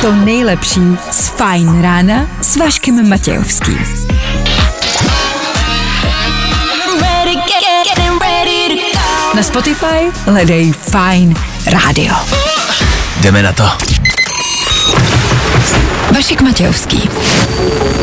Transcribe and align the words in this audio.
to 0.00 0.12
nejlepší 0.12 0.80
z 1.10 1.28
Fajn 1.28 1.82
rána 1.82 2.26
s 2.42 2.56
Vaškem 2.56 3.08
Matějovským. 3.08 3.78
Na 9.34 9.42
Spotify 9.42 10.10
hledej 10.24 10.72
Fajn 10.72 11.34
rádio. 11.66 12.14
Jdeme 13.20 13.42
na 13.42 13.52
to. 13.52 13.64
Vašek 16.14 16.40
Matějovský, 16.40 17.08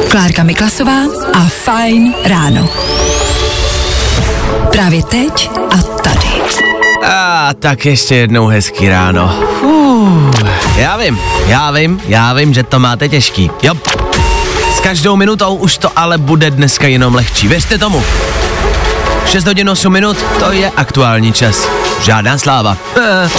Klárka 0.10 0.44
Miklasová 0.44 1.00
a 1.34 1.44
Fajn 1.64 2.14
ráno. 2.24 2.70
Právě 4.72 5.04
teď 5.04 5.50
a 5.70 5.78
tady. 5.78 5.91
A 7.04 7.50
tak 7.60 7.86
ještě 7.86 8.16
jednou 8.16 8.48
hezký 8.48 8.90
ráno. 8.90 9.40
Uf, 9.62 10.44
já 10.78 10.98
vím, 10.98 11.20
já 11.48 11.72
vím, 11.72 12.02
já 12.08 12.34
vím, 12.34 12.54
že 12.54 12.64
to 12.64 12.80
máte 12.80 13.10
těžký. 13.10 13.52
Jo. 13.64 13.74
S 14.78 14.80
každou 14.80 15.16
minutou 15.16 15.56
už 15.56 15.78
to 15.78 16.00
ale 16.00 16.18
bude 16.18 16.52
dneska 16.52 16.88
jenom 16.88 17.16
lehčí. 17.16 17.48
Věřte 17.48 17.78
tomu. 17.78 18.04
6 19.26 19.46
hodin 19.46 19.70
8 19.70 19.94
minut, 19.94 20.18
to 20.40 20.52
je 20.52 20.72
aktuální 20.78 21.34
čas. 21.34 21.68
Žádná 22.04 22.38
sláva. 22.38 22.78
Eh. 22.98 23.30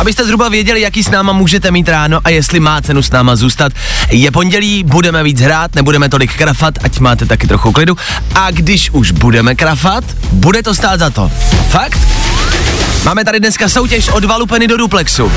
Abyste 0.00 0.24
zhruba 0.24 0.48
věděli, 0.48 0.80
jaký 0.80 1.04
s 1.04 1.10
náma 1.10 1.32
můžete 1.32 1.70
mít 1.70 1.88
ráno 1.88 2.20
a 2.24 2.30
jestli 2.30 2.60
má 2.60 2.82
cenu 2.82 3.02
s 3.02 3.10
náma 3.10 3.36
zůstat. 3.36 3.72
Je 4.10 4.30
pondělí, 4.30 4.84
budeme 4.84 5.22
víc 5.22 5.40
hrát, 5.40 5.74
nebudeme 5.74 6.08
tolik 6.08 6.36
krafat, 6.36 6.74
ať 6.82 6.98
máte 6.98 7.26
taky 7.26 7.46
trochu 7.46 7.72
klidu. 7.72 7.96
A 8.34 8.50
když 8.50 8.90
už 8.90 9.10
budeme 9.10 9.54
krafat, 9.54 10.04
bude 10.32 10.62
to 10.62 10.74
stát 10.74 11.00
za 11.00 11.10
to. 11.10 11.30
Fakt? 11.68 11.98
Máme 13.04 13.24
tady 13.24 13.40
dneska 13.40 13.68
soutěž 13.68 14.08
od 14.08 14.24
Valupeny 14.24 14.68
do 14.68 14.76
Duplexu. 14.76 15.32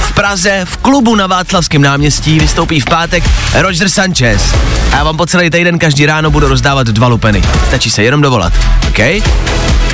V 0.00 0.12
Praze, 0.12 0.64
v 0.64 0.76
klubu 0.76 1.14
na 1.14 1.26
Václavském 1.26 1.82
náměstí 1.82 2.38
vystoupí 2.38 2.80
v 2.80 2.84
pátek 2.84 3.24
Roger 3.54 3.88
Sanchez. 3.88 4.54
A 4.92 4.96
já 4.96 5.04
vám 5.04 5.16
po 5.16 5.26
celý 5.26 5.50
týden 5.50 5.78
každý 5.78 6.06
ráno 6.06 6.30
budu 6.30 6.48
rozdávat 6.48 6.86
dva 6.86 7.08
lupeny. 7.08 7.42
Stačí 7.68 7.90
se 7.90 8.02
jenom 8.02 8.20
dovolat, 8.20 8.52
OK? 8.88 8.98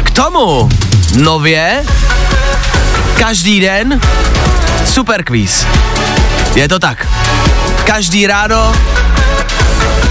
K 0.03 0.11
tomu 0.12 0.69
nově 1.14 1.84
každý 3.19 3.61
den 3.61 4.00
super 4.84 5.25
quiz. 5.25 5.67
Je 6.55 6.69
to 6.69 6.78
tak. 6.78 7.09
Každý 7.84 8.27
ráno 8.27 8.72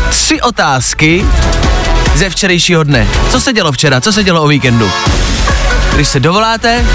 tři 0.09 0.41
otázky 0.41 1.25
ze 2.15 2.29
včerejšího 2.29 2.83
dne. 2.83 3.07
Co 3.29 3.39
se 3.39 3.53
dělo 3.53 3.71
včera, 3.71 4.01
co 4.01 4.13
se 4.13 4.23
dělo 4.23 4.41
o 4.41 4.47
víkendu? 4.47 4.91
Když 5.95 6.07
se 6.07 6.19
dovoláte, 6.19 6.85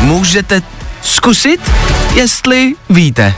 můžete 0.00 0.62
zkusit, 1.02 1.60
jestli 2.14 2.74
víte. 2.90 3.34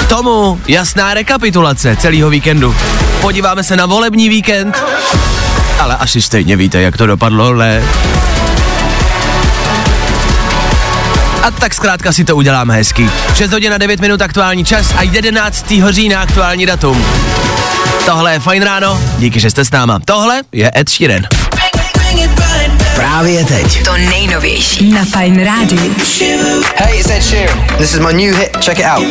K 0.00 0.04
tomu 0.08 0.60
jasná 0.66 1.14
rekapitulace 1.14 1.96
celého 1.96 2.30
víkendu. 2.30 2.76
Podíváme 3.20 3.64
se 3.64 3.76
na 3.76 3.86
volební 3.86 4.28
víkend, 4.28 4.82
ale 5.80 5.96
asi 5.96 6.22
stejně 6.22 6.56
víte, 6.56 6.80
jak 6.80 6.96
to 6.96 7.06
dopadlo, 7.06 7.54
ne? 7.54 7.82
A 11.42 11.50
tak 11.50 11.74
zkrátka 11.74 12.12
si 12.12 12.24
to 12.24 12.36
uděláme 12.36 12.74
hezky. 12.74 13.10
6 13.34 13.52
hodin 13.52 13.72
a 13.74 13.78
9 13.78 14.00
minut 14.00 14.22
aktuální 14.22 14.64
čas 14.64 14.94
a 14.96 15.02
11. 15.02 15.66
října 15.88 16.20
aktuální 16.20 16.66
datum. 16.66 17.04
Tohle 18.06 18.32
je 18.32 18.40
Fajn 18.40 18.62
ráno, 18.62 19.00
díky, 19.18 19.40
že 19.40 19.50
jste 19.50 19.64
s 19.64 19.70
náma. 19.70 19.98
Tohle 20.04 20.42
je 20.52 20.70
Ed 20.76 20.88
Sheeran. 20.88 21.47
Právě 22.98 23.44
teď. 23.44 23.84
To 23.84 23.96
nejnovější 23.96 24.92
na 24.92 25.04
Fajn 25.04 25.44
rádiu. 25.44 25.94
Hey, 26.76 26.98
it's 26.98 27.10
Ed 27.10 27.22
Sheeran. 27.22 27.66
This 27.78 27.94
is 27.94 28.00
my 28.00 28.12
new 28.12 28.36
hit. 28.36 28.56
Check 28.64 28.78
it 28.78 28.86
out. 28.86 29.06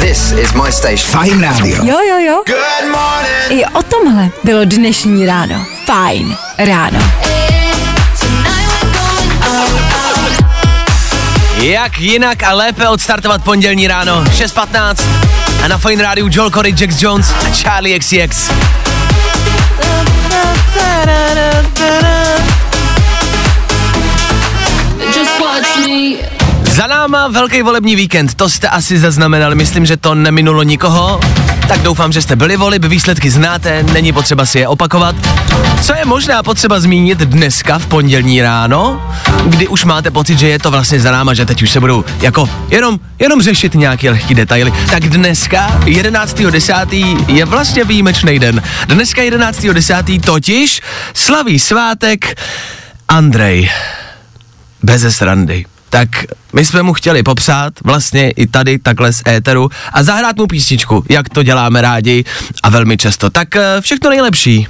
This 0.00 0.32
is 0.32 0.52
my 0.52 0.72
station. 0.72 1.10
Fajn 1.10 1.42
rádio. 1.42 1.84
Jo, 1.84 1.98
jo, 2.08 2.18
jo. 2.18 2.42
Good 2.46 2.92
morning. 2.92 3.62
I 3.62 3.64
o 3.66 3.82
tomhle 3.82 4.28
bylo 4.44 4.64
dnešní 4.64 5.26
ráno. 5.26 5.66
Fajn 5.86 6.36
ráno. 6.58 6.98
Jak 11.60 11.98
jinak 11.98 12.42
a 12.42 12.52
lépe 12.52 12.88
odstartovat 12.88 13.44
pondělní 13.44 13.88
ráno 13.88 14.24
6.15 14.24 14.94
a 15.64 15.68
na 15.68 15.78
Fine 15.78 16.02
rádiu 16.02 16.28
Joel 16.32 16.50
Corey, 16.50 16.74
Jax 16.80 17.02
Jones 17.02 17.30
a 17.30 17.50
Charlie 17.62 17.98
XCX. 17.98 18.50
Just 21.56 21.90
watch 21.90 22.02
me. 22.02 22.13
Za 26.74 26.86
náma 26.86 27.28
velký 27.28 27.62
volební 27.62 27.96
víkend, 27.96 28.34
to 28.34 28.48
jste 28.48 28.68
asi 28.68 28.98
zaznamenali, 28.98 29.54
myslím, 29.54 29.86
že 29.86 29.96
to 29.96 30.14
neminulo 30.14 30.62
nikoho. 30.62 31.20
Tak 31.68 31.82
doufám, 31.82 32.12
že 32.12 32.22
jste 32.22 32.36
byli 32.36 32.56
volib, 32.56 32.84
výsledky 32.84 33.30
znáte, 33.30 33.82
není 33.82 34.12
potřeba 34.12 34.46
si 34.46 34.58
je 34.58 34.68
opakovat. 34.68 35.16
Co 35.82 35.94
je 35.94 36.04
možná 36.04 36.42
potřeba 36.42 36.80
zmínit 36.80 37.18
dneska 37.18 37.78
v 37.78 37.86
pondělní 37.86 38.42
ráno, 38.42 39.02
kdy 39.46 39.68
už 39.68 39.84
máte 39.84 40.10
pocit, 40.10 40.38
že 40.38 40.48
je 40.48 40.58
to 40.58 40.70
vlastně 40.70 41.00
za 41.00 41.12
náma, 41.12 41.34
že 41.34 41.46
teď 41.46 41.62
už 41.62 41.70
se 41.70 41.80
budou 41.80 42.04
jako 42.20 42.48
jenom, 42.70 43.00
jenom 43.18 43.42
řešit 43.42 43.74
nějaké 43.74 44.10
lehké 44.10 44.34
detaily. 44.34 44.72
Tak 44.90 45.02
dneska, 45.02 45.80
11.10. 45.84 47.30
je 47.30 47.44
vlastně 47.44 47.84
výjimečný 47.84 48.38
den. 48.38 48.62
Dneska 48.88 49.22
11.10. 49.22 50.20
totiž 50.20 50.80
slaví 51.14 51.58
svátek 51.58 52.40
Andrej. 53.08 53.70
Beze 54.84 55.12
srandy. 55.12 55.64
Tak 55.90 56.08
my 56.52 56.64
jsme 56.64 56.82
mu 56.82 56.92
chtěli 56.92 57.22
popřát 57.22 57.72
vlastně 57.84 58.30
i 58.30 58.46
tady 58.46 58.78
takhle 58.78 59.12
z 59.12 59.22
éteru 59.28 59.68
a 59.92 60.02
zahrát 60.02 60.36
mu 60.36 60.46
písničku, 60.46 61.04
jak 61.08 61.28
to 61.28 61.42
děláme 61.42 61.80
rádi 61.80 62.24
a 62.62 62.68
velmi 62.68 62.96
často. 62.96 63.30
Tak 63.30 63.56
eh, 63.56 63.80
všechno 63.80 64.10
nejlepší. 64.10 64.66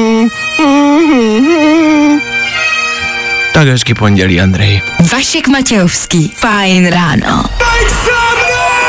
Tak 3.52 3.68
hezky 3.68 3.94
pondělí, 3.94 4.40
Andrej. 4.40 4.82
Vašek 5.12 5.48
Matějovský. 5.48 6.32
Fajn 6.36 6.86
ráno. 6.90 7.44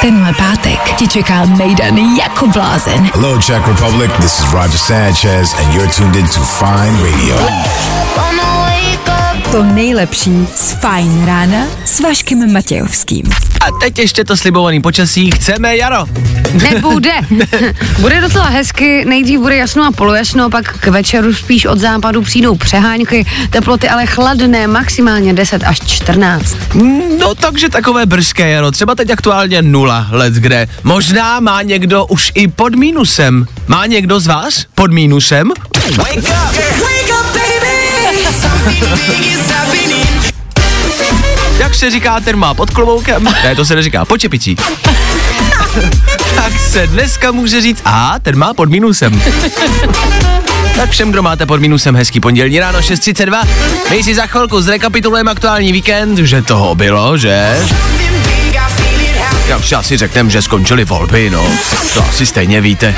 Tenhle 0.01 0.33
pátek 0.33 0.93
ti 0.95 1.07
čeká 1.07 1.45
Mejdan 1.45 1.97
jako 1.97 2.47
blázen. 2.47 3.09
Hello, 3.13 3.41
Czech 3.41 3.67
Republic. 3.67 4.11
This 4.21 4.39
is 4.39 4.51
Roger 4.51 4.77
Sanchez, 4.77 5.53
and 5.53 5.73
you're 5.73 5.93
tuned 5.93 6.15
in 6.15 6.27
to 6.27 6.41
Fine 6.41 7.11
Radio. 7.11 7.35
Wake 9.45 9.49
up. 9.49 9.51
To 9.51 9.63
nejlepší 9.63 10.47
z 10.55 10.73
Fajn 10.73 11.25
rána 11.25 11.65
s 11.85 11.99
Vaškem 11.99 12.53
Matějovským. 12.53 13.23
A 13.61 13.71
teď 13.81 13.99
ještě 13.99 14.23
to 14.23 14.37
slibovaný 14.37 14.81
počasí, 14.81 15.31
chceme 15.31 15.77
jaro. 15.77 16.05
Nebude. 16.63 17.11
bude 17.99 18.21
docela 18.21 18.45
hezky, 18.45 19.05
nejdřív 19.05 19.39
bude 19.39 19.55
jasno 19.55 19.85
a 19.85 19.91
polojasno, 19.91 20.49
pak 20.49 20.77
k 20.79 20.87
večeru 20.87 21.33
spíš 21.33 21.65
od 21.65 21.79
západu 21.79 22.21
přijdou 22.21 22.55
přehánky, 22.55 23.25
teploty 23.49 23.89
ale 23.89 24.05
chladné, 24.05 24.67
maximálně 24.67 25.33
10 25.33 25.63
až 25.63 25.79
14. 25.87 26.57
No 27.19 27.35
takže 27.35 27.69
takové 27.69 28.05
brzké 28.05 28.49
jaro, 28.49 28.71
třeba 28.71 28.95
teď 28.95 29.09
aktuálně 29.09 29.61
nula 29.61 30.07
let 30.11 30.33
kde. 30.33 30.67
Možná 30.83 31.39
má 31.39 31.61
někdo 31.61 32.05
už 32.05 32.31
i 32.35 32.47
pod 32.47 32.75
mínusem. 32.75 33.45
Má 33.67 33.85
někdo 33.85 34.19
z 34.19 34.27
vás 34.27 34.65
pod 34.75 34.91
mínusem? 34.91 35.51
Wake 35.97 36.17
up! 36.17 37.14
Jak 41.57 41.75
se 41.75 41.91
říká, 41.91 42.19
ten 42.19 42.35
má 42.35 42.53
pod 42.53 42.69
kloboukem? 42.69 43.23
Ne, 43.43 43.55
to 43.55 43.65
se 43.65 43.75
neříká, 43.75 44.05
pod 44.05 44.17
čepicí. 44.17 44.55
tak 46.35 46.59
se 46.59 46.87
dneska 46.87 47.31
může 47.31 47.61
říct, 47.61 47.81
a 47.85 48.15
ten 48.21 48.37
má 48.37 48.53
pod 48.53 48.69
mínusem. 48.69 49.21
Tak 50.75 50.89
všem, 50.89 51.11
kdo 51.11 51.21
máte 51.23 51.45
pod 51.45 51.61
mínusem 51.61 51.95
hezký 51.95 52.19
pondělí 52.19 52.59
ráno 52.59 52.79
6.32, 52.79 53.47
my 53.89 54.03
si 54.03 54.15
za 54.15 54.27
chvilku 54.27 54.61
zrekapitulujeme 54.61 55.31
aktuální 55.31 55.71
víkend, 55.71 56.17
že 56.17 56.41
toho 56.41 56.75
bylo, 56.75 57.17
že? 57.17 57.57
Já 59.47 59.57
už 59.57 59.71
asi 59.71 59.97
řekneme, 59.97 60.29
že 60.29 60.41
skončily 60.41 60.85
volby, 60.85 61.29
no. 61.29 61.47
To 61.93 62.03
asi 62.09 62.25
stejně 62.25 62.61
víte. 62.61 62.95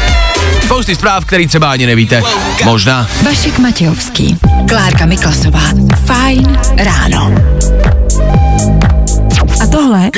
Spousty 0.68 0.96
zpráv, 0.96 1.25
který 1.25 1.48
třeba 1.48 1.72
ani 1.72 1.86
nevíte. 1.86 2.24
Možná. 2.64 3.08
Vašek 3.25 3.60
Matějovský. 3.60 4.38
Klárka 4.69 5.06
Miklasová. 5.06 5.62
Fajn 6.06 6.60
ráno. 6.78 7.34
A 9.64 9.68
tohle 9.72 10.12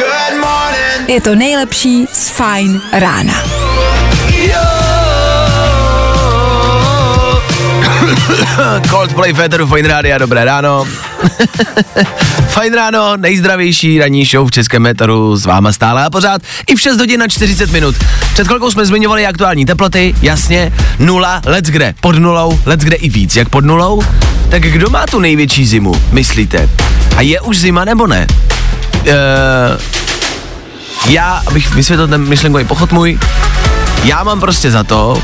je 1.08 1.22
to 1.22 1.36
nejlepší 1.36 2.06
z 2.14 2.30
Fajn 2.30 2.82
rána. 2.94 3.34
Coldplay 8.90 9.34
Féteru 9.34 9.68
Fine 9.68 9.88
Rádia, 9.88 10.18
dobré 10.18 10.46
ráno. 10.46 10.88
Fine 12.48 12.76
ráno, 12.76 13.18
nejzdravější 13.18 14.00
ranní 14.00 14.26
show 14.26 14.48
v 14.48 14.52
Českém 14.52 14.82
meteru 14.82 15.36
s 15.36 15.46
váma 15.46 15.72
stále 15.72 16.04
a 16.04 16.10
pořád 16.10 16.42
i 16.68 16.76
v 16.76 16.82
6 16.82 16.98
hodin 16.98 17.20
na 17.20 17.28
40 17.28 17.72
minut. 17.72 17.96
Před 18.34 18.48
chvilkou 18.48 18.72
jsme 18.72 18.86
zmiňovali 18.86 19.26
aktuální 19.26 19.66
teploty, 19.66 20.16
jasně, 20.22 20.74
nula, 21.00 21.42
let's 21.46 21.70
kde, 21.70 21.94
pod 22.02 22.16
nulou, 22.16 22.60
let's 22.66 22.86
kde 22.86 22.96
i 22.96 23.10
víc, 23.10 23.36
jak 23.36 23.50
pod 23.50 23.66
nulou. 23.66 24.04
Tak 24.50 24.62
kdo 24.62 24.90
má 24.90 25.06
tu 25.06 25.20
největší 25.20 25.66
zimu, 25.66 25.96
myslíte? 26.12 26.70
A 27.16 27.22
je 27.22 27.42
už 27.42 27.60
zima 27.60 27.86
nebo 27.86 28.08
ne? 28.08 28.28
Uh, 29.00 29.06
já, 31.10 31.44
abych 31.48 31.76
vysvětlil 31.76 32.08
ten 32.08 32.28
myšlenkový 32.28 32.66
pochod 32.66 32.92
můj, 32.92 33.20
já 34.04 34.24
mám 34.24 34.40
prostě 34.40 34.72
za 34.72 34.84
to, 34.84 35.22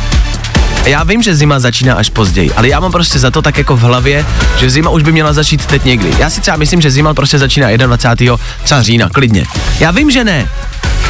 já 0.86 1.04
vím, 1.04 1.22
že 1.22 1.36
zima 1.36 1.60
začíná 1.60 1.96
až 1.96 2.10
později, 2.10 2.52
ale 2.54 2.68
já 2.68 2.80
mám 2.80 2.92
prostě 2.92 3.20
za 3.20 3.32
to 3.32 3.42
tak 3.42 3.58
jako 3.58 3.76
v 3.76 3.82
hlavě, 3.82 4.26
že 4.60 4.70
zima 4.70 4.90
už 4.90 5.04
by 5.04 5.12
měla 5.12 5.34
začít 5.34 5.66
teď 5.66 5.84
někdy. 5.86 6.14
Já 6.20 6.30
si 6.30 6.42
třeba 6.42 6.58
myslím, 6.58 6.82
že 6.82 6.92
zima 6.92 7.14
prostě 7.14 7.40
začíná 7.40 7.78
21. 7.78 8.38
třeba 8.64 8.82
října, 8.82 9.10
klidně. 9.10 9.46
Já 9.80 9.92
vím, 9.92 10.12
že 10.12 10.24
ne, 10.24 10.50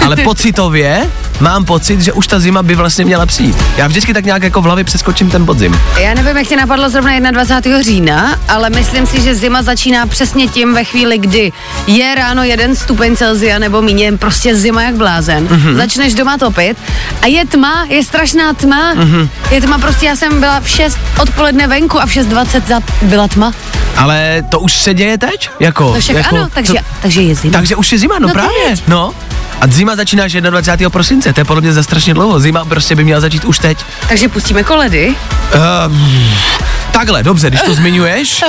ale 0.05 0.15
pocitově 0.23 1.09
mám 1.39 1.65
pocit, 1.65 2.01
že 2.01 2.13
už 2.13 2.27
ta 2.27 2.39
zima 2.39 2.63
by 2.63 2.75
vlastně 2.75 3.05
měla 3.05 3.25
přijít. 3.25 3.55
Já 3.77 3.87
vždycky 3.87 4.13
tak 4.13 4.25
nějak 4.25 4.43
jako 4.43 4.61
v 4.61 4.63
hlavě 4.63 4.83
přeskočím 4.83 5.29
ten 5.31 5.45
podzim. 5.45 5.79
Já 5.99 6.13
nevím, 6.13 6.37
jak 6.37 6.47
tě 6.47 6.55
napadlo 6.57 6.89
zrovna 6.89 7.31
21. 7.31 7.81
října, 7.81 8.39
ale 8.47 8.69
myslím 8.69 9.05
si, 9.07 9.21
že 9.21 9.35
zima 9.35 9.61
začíná 9.63 10.05
přesně 10.05 10.47
tím 10.47 10.73
ve 10.73 10.83
chvíli, 10.83 11.17
kdy 11.17 11.51
je 11.87 12.15
ráno 12.15 12.43
jeden 12.43 12.75
stupeň 12.75 13.15
Celzia 13.15 13.59
nebo 13.59 13.81
míně, 13.81 14.11
prostě 14.17 14.55
zima 14.55 14.83
jak 14.83 14.95
blázen. 14.95 15.43
Mhm. 15.43 15.55
Mm-hmm. 15.55 15.75
Začneš 15.75 16.13
doma 16.13 16.37
topit 16.37 16.77
a 17.21 17.27
je 17.27 17.45
tma, 17.45 17.85
je 17.89 18.03
strašná 18.03 18.53
tma. 18.53 18.93
Mhm. 18.93 19.05
Mm-hmm. 19.15 19.29
Je 19.51 19.61
tma, 19.61 19.77
prostě 19.77 20.05
já 20.05 20.15
jsem 20.15 20.39
byla 20.39 20.59
v 20.59 20.69
6 20.69 20.97
odpoledne 21.19 21.67
venku 21.67 22.01
a 22.01 22.05
v 22.05 22.09
6.20 22.09 22.61
za, 22.67 22.79
byla 23.01 23.27
tma. 23.27 23.53
Ale 23.97 24.43
to 24.49 24.59
už 24.59 24.73
se 24.73 24.93
děje 24.93 25.17
teď? 25.17 25.49
Jako, 25.59 25.83
No 25.93 25.99
však 25.99 26.15
jako, 26.15 26.35
ano, 26.35 26.47
takže, 26.53 26.73
to, 26.73 26.79
takže 27.01 27.21
je 27.21 27.35
zima. 27.35 27.53
takže 27.57 27.75
už 27.75 27.91
je 27.91 27.97
zima, 27.97 28.19
no, 28.19 28.27
No 28.27 28.33
právě. 28.33 28.51
teď. 28.69 28.83
No. 28.87 29.13
A 29.61 29.67
zima 29.67 29.95
začíná 29.95 30.23
až 30.23 30.33
21. 30.33 30.89
prosince, 30.89 31.33
to 31.33 31.39
je 31.41 31.45
podle 31.45 31.61
mě 31.61 31.73
za 31.73 31.83
strašně 31.83 32.13
dlouho. 32.13 32.39
Zima 32.39 32.65
prostě 32.65 32.95
by 32.95 33.03
měla 33.03 33.21
začít 33.21 33.45
už 33.45 33.59
teď. 33.59 33.77
Takže 34.07 34.29
pustíme 34.29 34.63
koledy. 34.63 35.15
Uh, 35.87 35.95
takhle, 36.91 37.23
dobře, 37.23 37.49
když 37.49 37.61
to 37.61 37.73
zmiňuješ. 37.79 38.43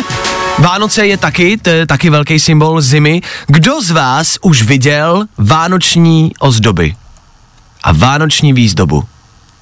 Vánoce 0.59 1.07
je 1.07 1.17
taky, 1.17 1.59
to 1.63 1.71
je 1.71 1.87
taky 1.87 2.11
velký 2.11 2.41
symbol 2.41 2.81
zimy. 2.81 3.21
Kdo 3.47 3.83
z 3.83 3.91
vás 3.91 4.39
už 4.43 4.63
viděl 4.63 5.25
vánoční 5.39 6.33
ozdoby 6.41 6.95
a 7.83 7.93
vánoční 7.93 8.53
výzdobu? 8.53 9.05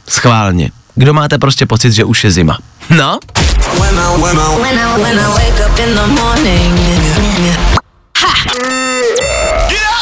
Schválně. 0.08 0.70
Kdo 0.94 1.14
máte 1.14 1.38
prostě 1.38 1.66
pocit, 1.66 1.92
že 1.92 2.04
už 2.04 2.24
je 2.24 2.30
zima? 2.30 2.58
No? 2.90 3.18
When 3.80 3.94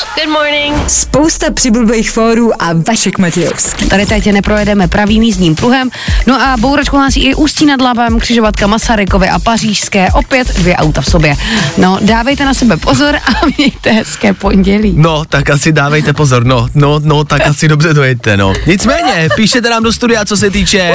Good 0.03 0.33
morning. 0.33 0.91
Spousta 0.91 1.51
přibulbých 1.51 2.11
fórů 2.11 2.63
a 2.63 2.71
Vašek 2.89 3.19
Matějovský. 3.19 3.87
Tady 3.89 4.07
teď 4.07 4.33
neprojedeme 4.33 4.89
pravým 4.89 5.23
jízdním 5.23 5.55
pruhem. 5.55 5.91
No 6.27 6.43
a 6.43 6.57
bouračku 6.57 6.97
nás 6.97 7.15
i 7.17 7.35
Ústí 7.35 7.67
nad 7.67 7.81
Labem, 7.81 8.21
křižovatka 8.21 8.67
Masarykovy 8.67 9.29
a 9.29 9.39
Pařížské, 9.39 10.09
opět 10.13 10.55
dvě 10.55 10.77
auta 10.77 11.01
v 11.01 11.11
sobě. 11.11 11.37
No, 11.77 11.99
dávejte 12.01 12.45
na 12.45 12.55
sebe 12.55 12.77
pozor 12.77 13.17
a 13.17 13.47
mějte 13.59 13.91
hezké 13.93 14.33
pondělí. 14.35 14.95
No, 14.97 15.25
tak 15.25 15.51
asi 15.51 15.73
dávejte 15.73 16.13
pozor, 16.13 16.45
no, 16.45 16.69
no, 16.75 17.01
no, 17.05 17.25
tak 17.25 17.47
asi 17.47 17.69
dobře 17.69 17.95
dojete, 17.95 18.37
no. 18.37 18.53
Nicméně, 18.67 19.29
píšete 19.37 19.71
nám 19.71 19.83
do 19.83 19.93
studia, 19.93 20.25
co 20.25 20.37
se 20.37 20.51
týče 20.51 20.95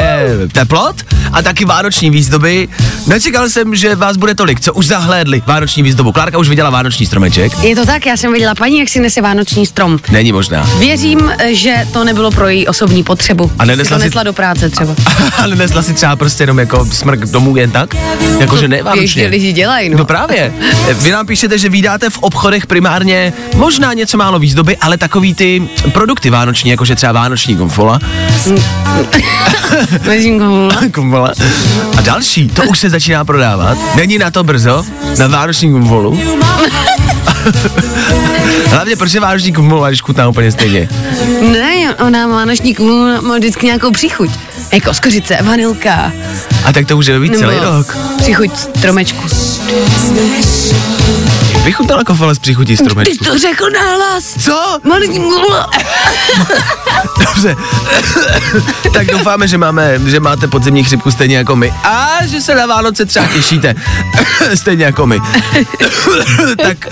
teplot 0.52 0.96
a 1.34 1.42
taky 1.42 1.66
vánoční 1.66 2.10
výzdoby. 2.10 2.68
Nečekal 3.08 3.50
jsem, 3.50 3.76
že 3.76 3.96
vás 3.96 4.18
bude 4.18 4.36
tolik, 4.36 4.60
co 4.60 4.74
už 4.74 4.88
zahlédli 4.88 5.44
vánoční 5.46 5.84
výzdobu. 5.84 6.12
Klárka 6.12 6.38
už 6.38 6.50
viděla 6.50 6.70
vánoční 6.70 7.06
stromeček. 7.06 7.64
Je 7.64 7.76
to 7.76 7.86
tak, 7.86 8.06
já 8.06 8.18
jsem 8.18 8.34
viděla 8.34 8.56
paní, 8.56 8.80
jak 8.80 8.90
si 8.90 8.97
nese 9.00 9.22
vánoční 9.22 9.66
strom. 9.66 10.00
Není 10.12 10.32
možná. 10.32 10.70
Věřím, 10.80 11.32
že 11.48 11.88
to 11.94 12.04
nebylo 12.04 12.32
pro 12.32 12.48
její 12.48 12.68
osobní 12.68 13.04
potřebu. 13.04 13.52
A 13.60 13.66
nenesla 13.66 13.98
si 13.98 14.00
to 14.00 14.00
si- 14.00 14.06
nesla 14.06 14.24
do 14.24 14.34
práce 14.34 14.70
třeba. 14.70 14.96
Ale 15.38 15.56
nesla 15.56 15.82
si 15.82 15.94
třeba 15.94 16.16
prostě 16.16 16.44
jenom 16.44 16.60
jako 16.60 16.86
smrk 16.92 17.20
domů 17.20 17.58
jen 17.58 17.72
tak? 17.72 17.96
Jakože 18.40 18.68
ne 18.68 18.84
vánočně. 18.84 19.28
Lidi 19.28 19.54
dělají, 19.54 19.90
no. 19.90 19.98
No 19.98 20.06
právě. 20.06 20.54
Vy 20.94 21.12
nám 21.12 21.28
píšete, 21.28 21.58
že 21.58 21.70
vydáte 21.70 22.10
v 22.10 22.18
obchodech 22.20 22.68
primárně 22.68 23.34
možná 23.56 23.94
něco 23.94 24.18
málo 24.18 24.40
výzdoby, 24.40 24.78
ale 24.78 24.98
takový 24.98 25.34
ty 25.34 25.70
produkty 25.94 26.30
vánoční, 26.30 26.72
jakože 26.72 26.96
třeba 26.96 27.12
vánoční 27.12 27.58
konfola. 27.58 28.00
konfola. 30.94 31.32
A 31.98 32.02
další, 32.02 32.48
to 32.48 32.64
už 32.64 32.80
se 32.80 32.90
začíná 32.90 33.26
prodávat. 33.26 33.78
Není 33.96 34.18
na 34.18 34.32
to 34.32 34.44
brzo, 34.44 34.84
na 35.20 35.28
vánoční 35.28 35.72
konfolu. 35.72 36.20
Hlavně 38.70 38.96
protože 38.96 39.20
vánoční 39.20 39.54
konfola, 39.54 39.90
když 39.90 40.02
chutná 40.02 40.28
úplně 40.30 40.52
stejně. 40.52 40.90
ne, 41.42 41.96
ona 41.96 42.28
má 42.28 42.36
vánoční 42.36 42.76
kůl, 42.76 43.22
má 43.22 43.38
vždycky 43.38 43.66
nějakou 43.66 43.92
příchuť. 43.92 44.30
Jako 44.74 44.94
skořice, 44.94 45.38
vanilka. 45.42 46.12
A 46.66 46.74
tak 46.74 46.88
to 46.88 46.96
může 46.96 47.20
být 47.20 47.38
celý 47.38 47.56
rok. 47.60 47.98
Příchuť 48.18 48.58
stromečku. 48.58 49.28
Vychutnala 51.68 52.04
konfola 52.04 52.34
s 52.34 52.40
příchutí 52.40 52.78
Ty 52.78 52.84
stromečku. 52.84 53.26
to 53.26 53.38
řekl 53.40 53.66
nahlas. 53.70 54.36
Co? 54.40 54.80
Dobře. 57.26 57.56
tak 58.94 59.08
doufáme, 59.08 59.48
že, 59.48 59.58
máme, 59.58 60.00
že 60.06 60.20
máte 60.20 60.48
podzimní 60.48 60.84
chřipku 60.84 61.12
stejně 61.12 61.38
jako 61.38 61.56
my. 61.56 61.74
A 61.84 62.18
že 62.26 62.42
se 62.42 62.56
na 62.56 62.66
Vánoce 62.66 63.06
třeba 63.06 63.28
těšíte. 63.28 63.76
stejně 64.56 64.86
jako 64.86 65.08
my. 65.08 65.22
tak 66.62 66.88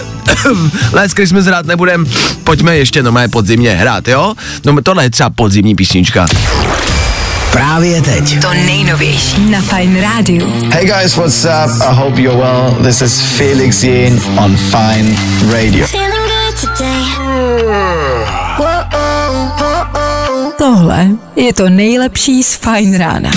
Last 0.94 1.16
Christmas 1.16 1.46
hrát 1.46 1.66
nebudem. 1.66 2.06
Pojďme 2.44 2.78
ještě 2.78 3.04
normálně 3.04 3.30
podzimně 3.30 3.72
hrát, 3.72 4.08
jo? 4.08 4.34
No 4.66 4.82
tohle 4.82 5.04
je 5.04 5.10
třeba 5.10 5.30
podzimní 5.30 5.76
písnička. 5.76 6.28
Právě 7.56 8.02
teď. 8.02 8.42
To 8.42 8.54
nejnovější 8.54 9.50
na 9.50 9.62
Fine 9.62 10.02
Rádiu. 10.02 10.54
Hey 10.74 10.86
guys, 10.86 11.16
what's 11.16 11.46
up? 11.46 11.82
I 11.82 11.96
hope 11.96 12.22
you're 12.22 12.38
well. 12.38 12.76
This 12.84 13.02
is 13.02 13.22
Felix 13.38 13.84
Yin 13.84 14.20
on 14.38 14.58
Fine 14.58 15.16
Radio. 15.54 15.88
Feeling 15.88 16.12
good 16.12 16.58
today. 16.60 16.96
Tohle 20.66 21.08
je 21.36 21.54
to 21.54 21.70
nejlepší 21.70 22.44
z 22.44 22.56
Fine 22.56 22.98
rána. 22.98 23.32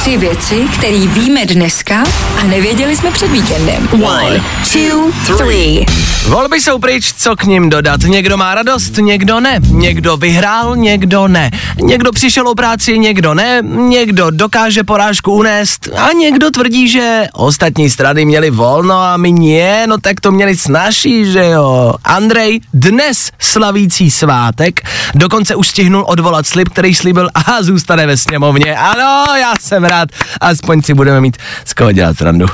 Tři 0.00 0.16
věci, 0.16 0.66
které 0.78 0.98
víme 0.98 1.46
dneska 1.46 2.04
a 2.40 2.44
nevěděli 2.44 2.96
jsme 2.96 3.10
před 3.10 3.30
víkendem. 3.30 3.88
One, 3.92 4.42
two, 4.72 5.36
three. 5.36 5.86
Volby 6.28 6.60
jsou 6.60 6.78
pryč, 6.78 7.12
co 7.12 7.36
k 7.36 7.44
ním 7.44 7.70
dodat. 7.70 8.00
Někdo 8.02 8.36
má 8.36 8.54
radost, 8.54 8.96
někdo 8.96 9.40
ne. 9.40 9.60
Někdo 9.70 10.16
vyhrál, 10.16 10.76
někdo 10.76 11.28
ne. 11.28 11.50
Někdo 11.82 12.12
přišel 12.12 12.48
o 12.48 12.54
práci, 12.54 12.98
někdo 12.98 13.34
ne. 13.34 13.62
Někdo 13.62 14.30
dokáže 14.30 14.84
porážku 14.84 15.32
unést 15.32 15.88
a 15.96 16.12
někdo 16.12 16.50
tvrdí, 16.50 16.88
že 16.88 17.26
ostatní 17.32 17.90
strany 17.90 18.24
měly 18.24 18.50
volno 18.50 19.02
a 19.02 19.16
my 19.16 19.32
nie, 19.32 19.86
no 19.86 19.98
tak 19.98 20.20
to 20.20 20.32
měli 20.32 20.56
snažší, 20.56 21.32
že 21.32 21.44
jo. 21.46 21.94
Andrej 22.04 22.60
dnes 22.74 23.32
slavící 23.38 24.10
svátek 24.10 24.80
dokonce 25.14 25.54
už 25.54 25.68
stihnul 25.68 26.04
odvolat 26.08 26.46
slib, 26.46 26.59
který 26.68 26.94
slíbil 26.94 27.28
a 27.34 27.62
zůstane 27.62 28.06
ve 28.06 28.16
sněmovně. 28.16 28.76
Ano, 28.76 29.24
já 29.36 29.52
jsem 29.60 29.84
rád, 29.84 30.08
aspoň 30.40 30.82
si 30.82 30.94
budeme 30.94 31.20
mít 31.20 31.36
z 31.64 31.74
koho 31.74 31.92
dělat 31.92 32.18
srandu. 32.18 32.46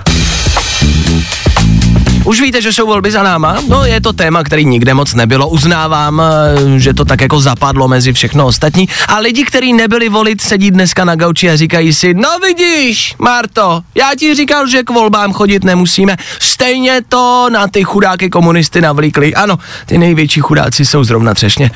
Už 2.27 2.41
víte, 2.41 2.63
že 2.63 2.73
jsou 2.73 2.87
volby 2.87 3.11
za 3.11 3.23
náma? 3.23 3.57
No 3.69 3.85
je 3.85 4.01
to 4.01 4.13
téma, 4.13 4.45
který 4.45 4.65
nikde 4.65 4.95
moc 4.95 5.15
nebylo. 5.15 5.49
Uznávám, 5.49 6.23
eh, 6.23 6.79
že 6.79 6.95
to 6.95 7.05
tak 7.05 7.21
jako 7.21 7.41
zapadlo 7.41 7.89
mezi 7.89 8.13
všechno 8.13 8.47
ostatní. 8.47 8.89
A 9.09 9.19
lidi, 9.19 9.45
kteří 9.45 9.73
nebyli 9.73 10.09
volit, 10.09 10.41
sedí 10.41 10.71
dneska 10.71 11.05
na 11.05 11.15
gauči 11.15 11.51
a 11.51 11.57
říkají 11.57 11.95
si, 11.95 12.15
no 12.15 12.29
vidíš, 12.43 13.15
Marto, 13.19 13.83
já 13.95 14.11
ti 14.19 14.35
říkal, 14.35 14.67
že 14.67 14.83
k 14.83 14.91
volbám 14.91 15.33
chodit 15.33 15.65
nemusíme. 15.65 16.17
Stejně 16.41 17.01
to 17.09 17.49
na 17.53 17.69
ty 17.69 17.85
chudáky 17.85 18.31
komunisty 18.31 18.81
navlíkli. 18.81 19.35
Ano, 19.35 19.59
ty 19.87 19.99
největší 19.99 20.41
chudáci 20.41 20.87
jsou 20.87 21.05
zrovna 21.05 21.35
třešně. 21.35 21.71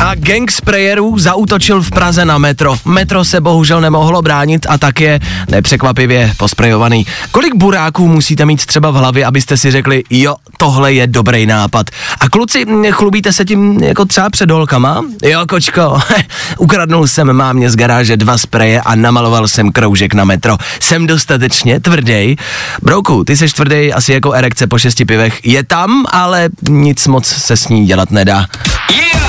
A 0.00 0.14
gang 0.14 0.50
sprayerů 0.50 1.18
zautočil 1.18 1.82
v 1.82 1.90
Praze 1.90 2.24
na 2.24 2.38
metro. 2.38 2.76
Metro 2.84 3.24
se 3.24 3.40
bohužel 3.40 3.80
nemohlo 3.80 4.22
bránit 4.22 4.66
a 4.68 4.78
tak 4.78 5.00
je 5.00 5.20
nepřekvapivě 5.48 6.32
posprejovaný. 6.36 7.06
Kolik 7.30 7.54
buráků 7.54 8.08
musíte 8.08 8.44
mít 8.44 8.66
třeba 8.66 8.90
v 8.90 8.94
hlavě, 8.94 9.26
abyste 9.26 9.56
si 9.56 9.70
řekli, 9.70 10.02
jo, 10.10 10.34
tohle 10.56 10.92
je 10.92 11.06
dobrý 11.06 11.46
nápad. 11.46 11.86
A 12.20 12.28
kluci, 12.28 12.66
chlubíte 12.90 13.32
se 13.32 13.44
tím 13.44 13.82
jako 13.82 14.04
třeba 14.04 14.30
před 14.30 14.50
holkama? 14.50 15.04
Jo, 15.22 15.40
kočko, 15.48 15.98
ukradnul 16.58 17.06
jsem 17.06 17.32
mámě 17.32 17.70
z 17.70 17.76
garáže 17.76 18.16
dva 18.16 18.38
spreje 18.38 18.80
a 18.80 18.94
namaloval 18.94 19.48
jsem 19.48 19.72
kroužek 19.72 20.14
na 20.14 20.24
metro. 20.24 20.56
Jsem 20.80 21.06
dostatečně 21.06 21.80
tvrdý. 21.80 22.36
Brouku, 22.82 23.24
ty 23.24 23.36
seš 23.36 23.52
tvrdý 23.52 23.92
asi 23.92 24.12
jako 24.12 24.32
erekce 24.32 24.66
po 24.66 24.78
šesti 24.78 25.04
pivech. 25.04 25.46
Je 25.46 25.64
tam, 25.64 26.04
ale 26.10 26.48
nic 26.68 27.06
moc 27.06 27.26
se 27.26 27.56
s 27.56 27.68
ní 27.68 27.86
dělat 27.86 28.10
nedá. 28.10 28.46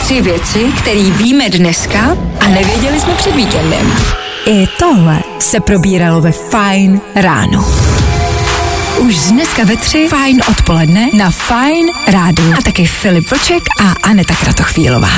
Tři 0.03 0.21
věci, 0.21 0.71
které 0.79 1.03
víme 1.03 1.49
dneska 1.49 2.17
a 2.39 2.47
nevěděli 2.47 2.99
jsme 2.99 3.13
před 3.13 3.35
víkendem. 3.35 3.93
I 4.45 4.67
tohle 4.79 5.19
se 5.39 5.59
probíralo 5.59 6.21
ve 6.21 6.31
Fine 6.31 6.99
ráno. 7.15 7.65
Už 8.97 9.15
dneska 9.15 9.63
ve 9.63 9.77
tři 9.77 10.07
Fine 10.09 10.43
odpoledne 10.49 11.09
na 11.13 11.31
Fine 11.31 11.91
rádiu. 12.07 12.53
A 12.57 12.61
taky 12.61 12.85
Filip 12.85 13.29
Vlček 13.31 13.63
a 13.81 14.09
Aneta 14.09 14.35
Kratochvílová. 14.35 15.09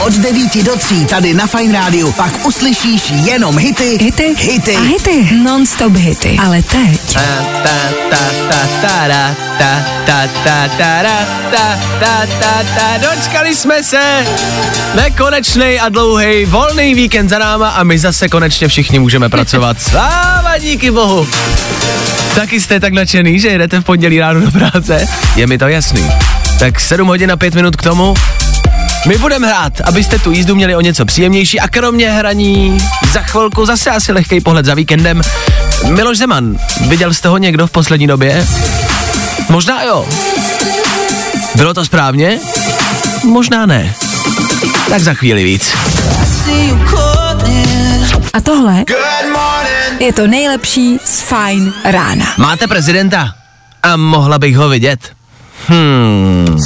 Od 0.00 0.12
9 0.12 0.62
do 0.64 0.76
3 0.76 1.04
tady 1.06 1.34
na 1.34 1.46
Fine 1.46 1.72
Rádiu 1.78 2.12
pak 2.12 2.46
uslyšíš 2.46 3.10
jenom 3.10 3.58
hity, 3.58 3.98
Hity, 4.00 4.34
hity. 4.38 4.76
a 4.76 4.80
hity, 4.80 5.34
non-stop 5.34 5.96
hity. 5.96 6.36
Ale 6.44 6.62
teď 6.62 7.00
Ta, 7.12 7.20
ta, 7.62 7.70
ta, 8.10 8.18
ta, 8.50 8.58
ta, 8.80 9.08
ra, 9.08 9.36
ta, 9.58 9.84
ta, 10.06 10.28
ta, 10.44 10.68
ta, 10.78 11.02
ra, 11.02 11.18
ta, 11.50 11.78
ta, 12.00 12.26
ta, 12.40 12.62
ta. 12.74 12.98
Dočkali 13.08 13.54
jsme 13.54 13.82
se! 13.84 14.24
Nekonečný 14.94 15.80
a 15.80 15.88
dlouhý 15.88 16.44
volný 16.44 16.94
víkend 16.94 17.28
za 17.28 17.38
náma 17.38 17.68
a 17.68 17.82
my 17.82 17.98
zase 17.98 18.28
konečně 18.28 18.68
všichni 18.68 18.98
můžeme 18.98 19.28
pracovat. 19.28 19.80
Sláva 19.90 20.58
díky 20.58 20.90
bohu! 20.90 21.26
Taky 22.34 22.60
jste 22.60 22.80
tak 22.80 22.92
nadšený, 22.92 23.40
že 23.40 23.48
jedete 23.48 23.80
v 23.80 23.84
pondělí 23.84 24.20
ráno 24.20 24.40
do 24.40 24.50
práce? 24.50 25.06
Je 25.36 25.46
mi 25.46 25.58
to 25.58 25.68
jasný. 25.68 26.06
Tak 26.58 26.80
7 26.80 27.08
hodin 27.08 27.32
a 27.32 27.36
5 27.36 27.54
minut 27.54 27.76
k 27.76 27.82
tomu. 27.82 28.14
My 29.06 29.18
budeme 29.18 29.46
hrát, 29.48 29.72
abyste 29.84 30.18
tu 30.18 30.30
jízdu 30.30 30.54
měli 30.54 30.76
o 30.76 30.80
něco 30.80 31.04
příjemnější 31.04 31.60
a 31.60 31.68
kromě 31.68 32.10
hraní 32.10 32.78
za 33.12 33.20
chvilku 33.20 33.66
zase 33.66 33.90
asi 33.90 34.12
lehký 34.12 34.40
pohled 34.40 34.66
za 34.66 34.74
víkendem. 34.74 35.22
Miloš 35.88 36.18
Zeman, 36.18 36.56
viděl 36.88 37.14
jste 37.14 37.28
ho 37.28 37.38
někdo 37.38 37.66
v 37.66 37.70
poslední 37.70 38.06
době? 38.06 38.46
Možná 39.48 39.82
jo. 39.82 40.08
Bylo 41.54 41.74
to 41.74 41.84
správně? 41.84 42.38
Možná 43.24 43.66
ne. 43.66 43.94
Tak 44.88 45.02
za 45.02 45.14
chvíli 45.14 45.44
víc. 45.44 45.76
a 48.32 48.40
tohle 48.40 48.84
je 50.00 50.12
to 50.12 50.26
nejlepší 50.26 50.98
z 51.04 51.20
Fine 51.20 51.72
rána. 51.84 52.26
Máte 52.38 52.66
prezidenta? 52.66 53.34
A 53.82 53.96
mohla 53.96 54.38
bych 54.38 54.56
ho 54.56 54.68
vidět? 54.68 55.00
Hmm. 55.68 56.58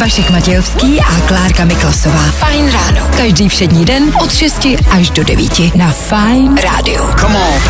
Vašek 0.00 0.30
Matějovský 0.30 1.00
a 1.00 1.20
Klárka 1.20 1.64
Miklasová. 1.64 2.22
Fajn 2.22 2.72
ráno. 2.72 3.10
Každý 3.16 3.48
všední 3.48 3.84
den 3.84 4.12
od 4.22 4.32
6 4.32 4.66
až 4.90 5.10
do 5.10 5.24
9 5.24 5.74
na 5.74 5.90
Fajn 5.90 6.56
rádiu. 6.56 7.04
Come 7.20 7.38
on. 7.38 7.60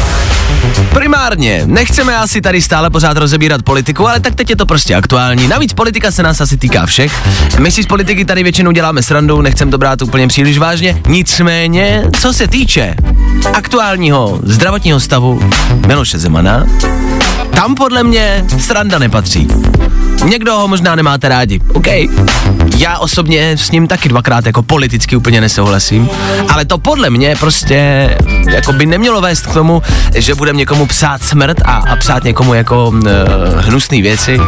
Primárně, 0.95 1.63
nechceme 1.67 2.17
asi 2.17 2.41
tady 2.41 2.63
stále 2.63 2.91
pořád 2.91 3.17
rozebírat 3.17 3.63
politiku, 3.63 4.09
ale 4.09 4.21
tak 4.21 4.35
teď 4.35 4.51
je 4.51 4.57
to 4.57 4.67
prostě 4.67 4.95
aktuální. 4.95 5.49
Navíc 5.49 5.73
politika 5.73 6.11
se 6.11 6.23
nás 6.23 6.41
asi 6.41 6.57
týká 6.57 6.87
všech. 6.87 7.13
My 7.59 7.71
si 7.71 7.83
z 7.83 7.87
politiky 7.87 8.25
tady 8.25 8.43
většinou 8.43 8.73
děláme 8.73 9.03
srandu, 9.03 9.41
nechcem 9.41 9.71
to 9.71 9.79
brát 9.79 10.03
úplně 10.03 10.29
příliš 10.29 10.59
vážně. 10.59 11.03
Nicméně, 11.09 12.03
co 12.21 12.33
se 12.33 12.49
týče 12.49 12.95
aktuálního 13.53 14.41
zdravotního 14.43 15.01
stavu 15.01 15.51
Miloše 15.87 16.19
Zemana, 16.19 16.67
tam 17.51 17.75
podle 17.75 18.03
mě 18.03 18.45
sranda 18.59 18.99
nepatří. 18.99 19.49
Někdo 20.25 20.55
ho 20.55 20.69
možná 20.69 20.95
nemáte 20.95 21.29
rádi, 21.29 21.61
OK. 21.75 21.87
Já 22.77 22.99
osobně 22.99 23.51
s 23.51 23.71
ním 23.71 23.87
taky 23.87 24.09
dvakrát 24.09 24.47
jako 24.47 24.63
politicky 24.63 25.17
úplně 25.17 25.41
nesouhlasím, 25.41 26.09
ale 26.49 26.65
to 26.65 26.79
podle 26.79 27.11
mě 27.11 27.37
prostě 27.41 28.11
jako 28.51 28.73
by 28.73 28.87
nemělo 28.87 29.21
vést 29.21 29.47
k 29.47 29.55
tomu, 29.55 29.83
že 30.15 30.35
budeme 30.35 30.59
někomu 30.59 30.87
psát 30.87 31.23
smrt 31.23 31.57
a, 31.65 31.73
a 31.73 31.97
psát 31.97 32.25
někomu 32.25 32.55
jako 32.55 32.89
uh, 32.89 33.01
hnusné 33.57 34.03
věci, 34.03 34.39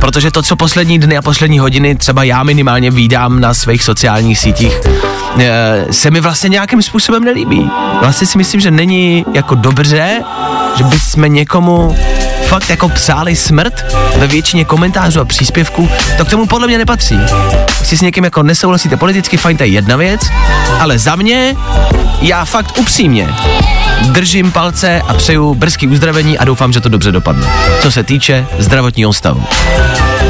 protože 0.00 0.30
to, 0.30 0.42
co 0.42 0.56
poslední 0.56 0.98
dny 0.98 1.16
a 1.16 1.22
poslední 1.22 1.58
hodiny 1.58 1.94
třeba 1.94 2.22
já 2.22 2.42
minimálně 2.42 2.90
vídám 2.90 3.40
na 3.40 3.54
svých 3.54 3.82
sociálních 3.82 4.38
sítích, 4.38 4.80
uh, 4.84 5.42
se 5.90 6.10
mi 6.10 6.20
vlastně 6.20 6.48
nějakým 6.48 6.82
způsobem 6.82 7.24
nelíbí. 7.24 7.70
Vlastně 8.00 8.26
si 8.26 8.38
myslím, 8.38 8.60
že 8.60 8.70
není 8.70 9.24
jako 9.34 9.54
dobře, 9.54 10.22
že 10.76 10.84
bychom 10.84 11.32
někomu 11.32 11.96
fakt 12.48 12.70
jako 12.70 12.88
psali 12.88 13.36
smrt 13.36 13.96
ve 14.16 14.26
většině 14.26 14.64
komentářů 14.64 15.20
a 15.20 15.24
příspěvků, 15.24 15.88
to 16.16 16.24
k 16.24 16.30
tomu 16.30 16.46
podle 16.46 16.66
mě 16.66 16.78
nepatří. 16.78 17.18
Jestli 17.80 17.96
s 17.96 18.00
někým 18.00 18.24
jako 18.24 18.42
nesouhlasíte 18.42 18.96
politicky, 18.96 19.36
fajn, 19.36 19.56
to 19.56 19.62
je 19.62 19.68
jedna 19.68 19.96
věc, 19.96 20.20
ale 20.80 20.98
za 20.98 21.16
mě, 21.16 21.56
já 22.20 22.44
fakt 22.44 22.78
upřímně 22.78 23.28
držím 24.02 24.52
palce 24.52 25.02
a 25.08 25.14
přeju 25.14 25.54
brzký 25.54 25.88
uzdravení 25.88 26.38
a 26.38 26.44
doufám, 26.44 26.72
že 26.72 26.80
to 26.80 26.88
dobře 26.88 27.12
dopadne. 27.12 27.46
Co 27.80 27.90
se 27.90 28.02
týče 28.02 28.46
zdravotního 28.58 29.12
stavu. 29.12 29.44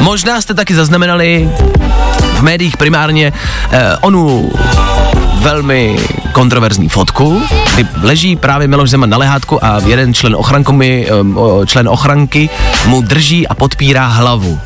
Možná 0.00 0.40
jste 0.40 0.54
taky 0.54 0.74
zaznamenali 0.74 1.50
v 2.34 2.42
médiích 2.42 2.76
primárně 2.76 3.32
eh, 3.70 3.96
onu 4.00 4.52
velmi 5.38 5.96
kontroverzní 6.32 6.88
fotku, 6.88 7.42
kdy 7.74 7.86
leží 8.02 8.36
právě 8.36 8.68
Miloš 8.68 8.90
Zeman 8.90 9.10
na 9.10 9.18
lehátku 9.18 9.64
a 9.64 9.80
jeden 9.86 10.14
člen 10.14 10.34
ochranky, 10.36 11.06
člen 11.66 11.88
ochranky 11.88 12.50
mu 12.86 13.00
drží 13.00 13.48
a 13.48 13.54
podpírá 13.54 14.06
hlavu. 14.06 14.58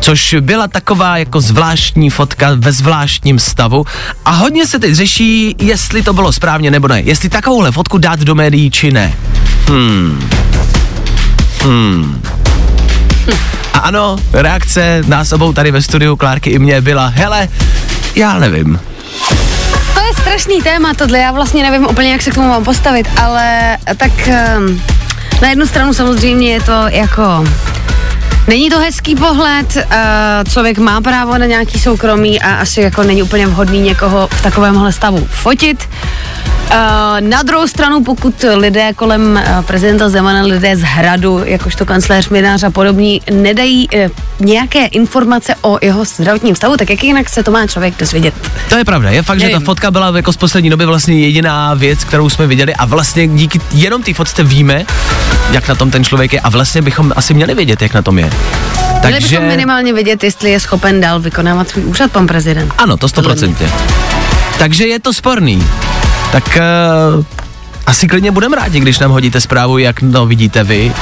Což 0.00 0.36
byla 0.40 0.68
taková 0.68 1.18
jako 1.18 1.40
zvláštní 1.40 2.10
fotka 2.10 2.50
ve 2.54 2.72
zvláštním 2.72 3.38
stavu 3.38 3.84
a 4.24 4.30
hodně 4.30 4.66
se 4.66 4.78
teď 4.78 4.94
řeší, 4.94 5.56
jestli 5.58 6.02
to 6.02 6.12
bylo 6.12 6.32
správně 6.32 6.70
nebo 6.70 6.88
ne. 6.88 7.00
Jestli 7.00 7.28
takovouhle 7.28 7.72
fotku 7.72 7.98
dát 7.98 8.20
do 8.20 8.34
médií 8.34 8.70
či 8.70 8.92
ne. 8.92 9.14
Hmm. 9.68 10.28
Hmm. 11.62 12.22
A 13.74 13.78
ano, 13.78 14.16
reakce 14.32 15.02
nás 15.06 15.32
obou 15.32 15.52
tady 15.52 15.70
ve 15.70 15.82
studiu 15.82 16.16
Klárky 16.16 16.50
i 16.50 16.58
mě 16.58 16.80
byla, 16.80 17.06
hele, 17.06 17.48
já 18.14 18.38
nevím. 18.38 18.80
Je 20.10 20.16
strašný 20.16 20.62
téma 20.62 20.94
tohle, 20.94 21.18
já 21.18 21.32
vlastně 21.32 21.70
nevím 21.70 21.86
úplně, 21.86 22.12
jak 22.12 22.22
se 22.22 22.30
k 22.30 22.34
tomu 22.34 22.48
mám 22.48 22.64
postavit, 22.64 23.08
ale 23.22 23.78
tak 23.96 24.28
ehm, 24.28 24.82
na 25.42 25.48
jednu 25.48 25.66
stranu 25.66 25.94
samozřejmě 25.94 26.52
je 26.52 26.60
to 26.60 26.72
jako 26.88 27.44
Není 28.48 28.70
to 28.70 28.78
hezký 28.78 29.14
pohled, 29.14 29.76
uh, 29.76 29.82
člověk 30.52 30.78
má 30.78 31.00
právo 31.00 31.38
na 31.38 31.46
nějaký 31.46 31.78
soukromí 31.78 32.40
a 32.40 32.54
asi 32.54 32.80
jako 32.80 33.02
není 33.02 33.22
úplně 33.22 33.46
vhodný 33.46 33.80
někoho 33.80 34.28
v 34.32 34.42
takovémhle 34.42 34.92
stavu 34.92 35.28
fotit. 35.30 35.88
Uh, 36.70 36.76
na 37.20 37.42
druhou 37.42 37.66
stranu, 37.66 38.04
pokud 38.04 38.44
lidé 38.54 38.92
kolem 38.92 39.40
uh, 39.58 39.64
prezidenta 39.64 40.08
Zemana, 40.08 40.42
lidé 40.42 40.76
z 40.76 40.80
hradu, 40.82 41.42
jakožto 41.44 41.86
kancléř 41.86 42.28
Minář 42.28 42.62
a 42.62 42.70
podobní, 42.70 43.22
nedají 43.32 43.88
uh, 43.88 44.46
nějaké 44.46 44.86
informace 44.86 45.54
o 45.62 45.78
jeho 45.82 46.04
zdravotním 46.04 46.54
stavu, 46.54 46.76
tak 46.76 46.90
jak 46.90 47.04
jinak 47.04 47.28
se 47.28 47.42
to 47.42 47.50
má 47.50 47.66
člověk 47.66 47.94
dozvědět? 47.98 48.34
To 48.68 48.76
je 48.76 48.84
pravda, 48.84 49.10
je 49.10 49.22
fakt, 49.22 49.40
že 49.40 49.46
ta 49.46 49.52
Nevím. 49.52 49.66
fotka 49.66 49.90
byla 49.90 50.16
jako 50.16 50.32
z 50.32 50.36
poslední 50.36 50.70
doby 50.70 50.86
vlastně 50.86 51.18
jediná 51.18 51.74
věc, 51.74 52.04
kterou 52.04 52.28
jsme 52.28 52.46
viděli 52.46 52.74
a 52.74 52.84
vlastně 52.86 53.28
díky 53.28 53.60
jenom 53.72 54.02
té 54.02 54.14
fotce 54.14 54.42
víme, 54.42 54.84
jak 55.50 55.68
na 55.68 55.74
tom 55.74 55.90
ten 55.90 56.04
člověk 56.04 56.32
je 56.32 56.40
a 56.40 56.48
vlastně 56.48 56.82
bychom 56.82 57.12
asi 57.16 57.34
měli 57.34 57.54
vědět, 57.54 57.82
jak 57.82 57.94
na 57.94 58.02
tom 58.02 58.18
je. 58.18 58.30
Měli 59.00 59.20
bychom 59.20 59.44
minimálně 59.44 59.92
vědět, 59.92 60.24
jestli 60.24 60.50
je 60.50 60.60
schopen 60.60 61.00
dál 61.00 61.20
vykonávat 61.20 61.68
svůj 61.68 61.84
úřad 61.84 62.12
pan 62.12 62.26
prezident. 62.26 62.74
Ano, 62.78 62.96
to 62.96 63.08
stoprocentně. 63.08 63.70
Takže 64.58 64.86
je 64.86 65.00
to 65.00 65.12
sporný. 65.12 65.62
Tak 66.32 66.58
uh, 67.16 67.24
asi 67.86 68.08
klidně 68.08 68.30
budeme 68.30 68.56
rádi, 68.56 68.80
když 68.80 68.98
nám 68.98 69.10
hodíte 69.10 69.40
zprávu, 69.40 69.78
jak 69.78 69.96
to 70.12 70.26
vidíte 70.26 70.64
vy. 70.64 70.92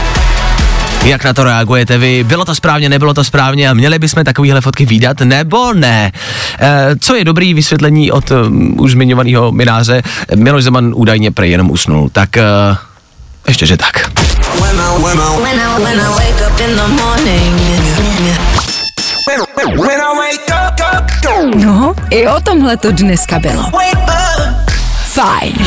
Jak 1.04 1.24
na 1.24 1.32
to 1.32 1.44
reagujete 1.44 1.98
vy? 1.98 2.24
Bylo 2.24 2.44
to 2.44 2.54
správně, 2.54 2.88
nebylo 2.88 3.14
to 3.14 3.24
správně 3.24 3.68
a 3.68 3.74
měli 3.74 3.98
bychom 3.98 4.24
takovéhle 4.24 4.60
fotky 4.60 4.86
výdat, 4.86 5.20
nebo 5.20 5.72
ne? 5.72 6.12
E, 6.60 6.96
co 7.00 7.14
je 7.14 7.24
dobrý 7.24 7.54
vysvětlení 7.54 8.12
od 8.12 8.30
um, 8.30 8.80
už 8.80 8.92
zmiňovaného 8.92 9.52
mináře? 9.52 10.02
Miloš 10.34 10.64
Zeman 10.64 10.92
údajně 10.96 11.30
prej 11.30 11.50
jenom 11.50 11.70
usnul, 11.70 12.08
tak 12.12 12.36
e, 12.36 12.42
ještě, 13.48 13.66
že 13.66 13.76
tak. 13.76 14.10
No, 21.54 21.94
i 22.10 22.28
o 22.28 22.40
tomhle 22.40 22.76
to 22.76 22.92
dneska 22.92 23.38
bylo. 23.38 23.70
Fajn. 25.18 25.58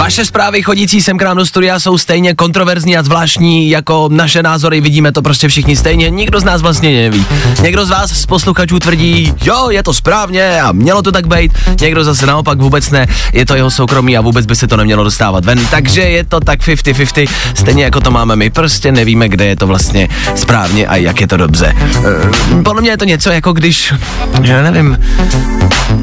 Vaše 0.00 0.24
zprávy 0.24 0.62
chodící 0.62 1.02
sem 1.02 1.18
k 1.18 1.22
nám 1.22 1.36
do 1.36 1.46
studia 1.46 1.80
jsou 1.80 1.98
stejně 1.98 2.34
kontroverzní 2.34 2.96
a 2.96 3.02
zvláštní 3.02 3.70
jako 3.70 4.08
naše 4.12 4.42
názory, 4.42 4.80
vidíme 4.80 5.12
to 5.12 5.22
prostě 5.22 5.48
všichni 5.48 5.76
stejně, 5.76 6.10
nikdo 6.10 6.40
z 6.40 6.44
nás 6.44 6.62
vlastně 6.62 7.02
neví. 7.02 7.26
Někdo 7.62 7.86
z 7.86 7.90
vás 7.90 8.10
z 8.10 8.26
posluchačů 8.26 8.78
tvrdí, 8.78 9.32
jo, 9.44 9.70
je 9.70 9.82
to 9.82 9.94
správně 9.94 10.60
a 10.60 10.72
mělo 10.72 11.02
to 11.02 11.12
tak 11.12 11.26
být, 11.26 11.52
někdo 11.80 12.04
zase 12.04 12.26
naopak 12.26 12.58
vůbec 12.58 12.90
ne, 12.90 13.06
je 13.32 13.46
to 13.46 13.54
jeho 13.54 13.70
soukromí 13.70 14.16
a 14.16 14.20
vůbec 14.20 14.46
by 14.46 14.56
se 14.56 14.66
to 14.66 14.76
nemělo 14.76 15.04
dostávat 15.04 15.44
ven, 15.44 15.66
takže 15.70 16.00
je 16.00 16.24
to 16.24 16.40
tak 16.40 16.60
50-50, 16.60 17.28
stejně 17.54 17.84
jako 17.84 18.00
to 18.00 18.10
máme 18.10 18.36
my, 18.36 18.50
prostě 18.50 18.92
nevíme, 18.92 19.28
kde 19.28 19.46
je 19.46 19.56
to 19.56 19.66
vlastně 19.66 20.08
správně 20.34 20.86
a 20.86 20.96
jak 20.96 21.20
je 21.20 21.26
to 21.26 21.36
dobře. 21.36 21.74
Eh, 21.78 22.62
Podle 22.62 22.82
mě 22.82 22.90
je 22.90 22.96
to 22.96 23.04
něco 23.04 23.30
jako 23.30 23.52
když, 23.52 23.94
já 24.42 24.62
nevím, 24.62 24.98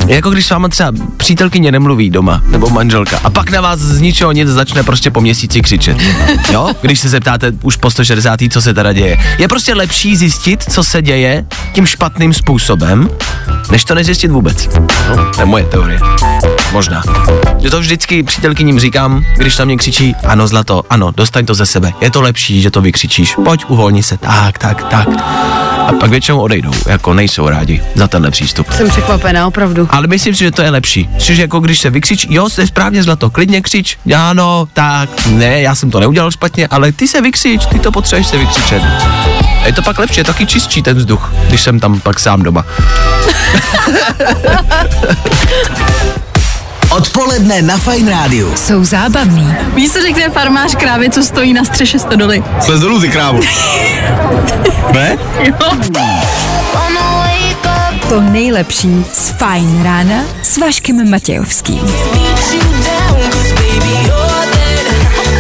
jako 0.08 0.30
když 0.30 0.46
s 0.46 0.50
váma 0.50 0.70
třeba 0.70 0.92
přítelkyně 1.18 1.72
nemluví 1.72 2.10
doma, 2.10 2.42
nebo 2.48 2.70
manželka, 2.70 3.20
a 3.24 3.30
pak 3.30 3.52
na 3.52 3.62
vás 3.62 3.87
z 3.88 4.02
ničeho 4.02 4.32
nic 4.32 4.50
začne 4.50 4.84
prostě 4.84 5.12
po 5.12 5.22
měsíci 5.22 5.62
křičet. 5.62 5.98
Jo? 6.52 6.70
Když 6.82 7.00
se 7.00 7.10
zeptáte 7.10 7.52
už 7.62 7.76
po 7.76 7.92
160. 7.92 8.40
co 8.52 8.62
se 8.62 8.74
teda 8.74 8.94
děje. 8.94 9.18
Je 9.38 9.48
prostě 9.48 9.74
lepší 9.74 10.16
zjistit, 10.16 10.64
co 10.72 10.84
se 10.84 11.02
děje 11.02 11.46
tím 11.74 11.86
špatným 11.86 12.34
způsobem, 12.34 13.10
než 13.72 13.84
to 13.84 13.96
nezjistit 13.96 14.32
vůbec. 14.32 14.70
No, 15.16 15.32
to 15.36 15.42
je 15.42 15.46
moje 15.46 15.64
teorie. 15.64 16.00
Možná. 16.72 17.04
Že 17.60 17.70
to 17.70 17.80
vždycky 17.80 18.24
přítelkyním 18.24 18.80
říkám, 18.80 19.24
když 19.38 19.56
tam 19.56 19.68
mě 19.68 19.78
křičí, 19.78 20.16
ano 20.28 20.48
zlato, 20.48 20.84
ano, 20.90 21.12
dostaň 21.18 21.46
to 21.46 21.54
ze 21.54 21.66
sebe. 21.66 21.94
Je 22.02 22.12
to 22.12 22.22
lepší, 22.22 22.62
že 22.62 22.72
to 22.72 22.82
vykřičíš. 22.82 23.36
Pojď, 23.44 23.66
uvolni 23.68 24.04
se. 24.04 24.18
Tak, 24.18 24.58
tak, 24.58 24.84
tak. 24.84 25.08
A 25.88 25.94
pak 25.94 26.10
většinou 26.10 26.40
odejdou, 26.40 26.72
jako 26.88 27.14
nejsou 27.14 27.50
rádi 27.50 27.84
za 27.96 28.08
tenhle 28.08 28.32
přístup. 28.32 28.72
Jsem 28.72 28.90
překvapená, 28.90 29.48
opravdu. 29.48 29.88
Ale 29.92 30.08
myslím 30.08 30.36
si, 30.36 30.44
že 30.44 30.52
to 30.52 30.62
je 30.62 30.70
lepší. 30.70 31.10
Čiže 31.18 31.42
jako 31.42 31.60
když 31.60 31.80
se 31.80 31.90
vykřič, 31.90 32.28
jo, 32.30 32.50
jste 32.50 32.68
správně 32.68 33.04
zlato, 33.04 33.30
klidně 33.30 33.62
křič, 33.62 33.98
ano, 34.18 34.68
tak, 34.74 35.10
ne, 35.28 35.62
já 35.62 35.76
jsem 35.76 35.92
to 35.92 36.00
neudělal 36.00 36.32
špatně, 36.32 36.68
ale 36.68 36.92
ty 36.92 37.08
se 37.08 37.22
vykřič, 37.22 37.66
ty 37.66 37.80
to 37.80 37.92
potřebuješ 37.92 38.28
se 38.28 38.38
vykřičet. 38.38 38.84
Je 39.66 39.74
to 39.74 39.82
pak 39.82 40.00
lepší, 40.00 40.20
je 40.20 40.24
taky 40.24 40.46
čistší 40.46 40.82
ten 40.82 40.98
vzduch, 40.98 41.34
když 41.48 41.62
jsem 41.62 41.80
tam 41.80 42.00
pak 42.00 42.20
sám 42.20 42.44
doma. 42.44 42.66
Odpoledne 46.98 47.62
na 47.62 47.78
Fine 47.78 48.12
Rádiu. 48.12 48.54
Jsou 48.56 48.84
zábavný, 48.84 49.56
Víš, 49.74 49.92
co 49.92 50.02
řekne 50.02 50.30
farmář 50.30 50.76
krávě, 50.76 51.10
co 51.10 51.24
stojí 51.24 51.54
na 51.54 51.64
střeše 51.64 52.00
stodoly? 52.00 52.44
Slez 52.62 52.80
dolů 52.80 53.02
ty 53.02 53.10
krávo. 53.10 53.40
ne? 54.94 55.18
to 58.10 58.22
nejlepší 58.22 59.06
z 59.14 59.30
Fajn 59.30 59.84
rána 59.84 60.24
s 60.42 60.58
Vaškem 60.58 61.10
Matějovským. 61.10 61.82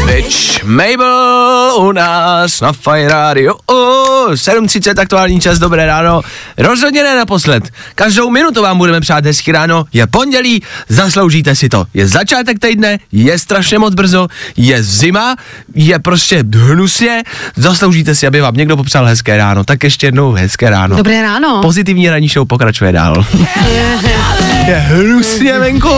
Bitch 0.05 0.63
Mabel 0.63 1.36
u 1.77 1.91
nás 1.91 2.61
na 2.61 2.73
Fire 2.73 3.07
Radio. 3.07 3.55
Uh, 3.71 4.33
7.30 4.33 5.01
aktuální 5.01 5.39
čas, 5.39 5.59
dobré 5.59 5.85
ráno. 5.85 6.21
Rozhodně 6.57 7.03
ne 7.03 7.15
naposled. 7.15 7.63
Každou 7.95 8.29
minutu 8.29 8.61
vám 8.61 8.77
budeme 8.77 9.01
přát 9.01 9.25
hezky 9.25 9.51
ráno. 9.51 9.85
Je 9.93 10.07
pondělí, 10.07 10.63
zasloužíte 10.89 11.55
si 11.55 11.69
to. 11.69 11.85
Je 11.93 12.07
začátek 12.07 12.59
týdne, 12.59 12.97
je 13.11 13.39
strašně 13.39 13.79
moc 13.79 13.93
brzo, 13.93 14.27
je 14.57 14.83
zima, 14.83 15.35
je 15.75 15.99
prostě 15.99 16.43
hnusně. 16.55 17.23
Zasloužíte 17.55 18.15
si, 18.15 18.27
aby 18.27 18.41
vám 18.41 18.55
někdo 18.55 18.77
popřál 18.77 19.05
hezké 19.05 19.37
ráno. 19.37 19.63
Tak 19.63 19.83
ještě 19.83 20.07
jednou 20.07 20.31
hezké 20.31 20.69
ráno. 20.69 20.97
Dobré 20.97 21.21
ráno. 21.21 21.61
Pozitivní 21.61 22.09
ranní 22.09 22.27
show 22.27 22.47
pokračuje 22.47 22.91
dál. 22.91 23.25
je 24.67 24.75
hnusně 24.75 25.59
venku. 25.59 25.89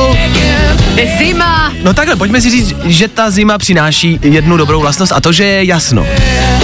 Je 0.96 1.18
zima. 1.18 1.74
No 1.84 1.94
takhle, 1.94 2.16
pojďme 2.16 2.42
si 2.42 2.50
říct, 2.50 2.76
že 2.86 3.08
ta 3.08 3.32
zima 3.32 3.58
přináší 3.58 4.20
jednu 4.24 4.58
dobrou 4.58 4.80
vlastnost 4.82 5.12
a 5.12 5.22
to, 5.22 5.32
že 5.32 5.44
je 5.44 5.66
jasno. 5.66 6.06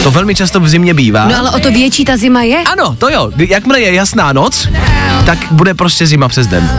To 0.03 0.11
velmi 0.11 0.35
často 0.35 0.59
v 0.59 0.69
zimě 0.69 0.93
bývá. 0.93 1.25
No 1.27 1.37
ale 1.39 1.51
o 1.51 1.59
to 1.59 1.71
větší 1.71 2.05
ta 2.05 2.17
zima 2.17 2.43
je. 2.43 2.57
Ano, 2.57 2.95
to 2.99 3.09
jo. 3.09 3.31
Jakmile 3.37 3.81
je 3.81 3.93
jasná 3.93 4.33
noc, 4.33 4.67
tak 5.25 5.37
bude 5.51 5.73
prostě 5.73 6.07
zima 6.07 6.27
přes 6.27 6.47
den. 6.47 6.69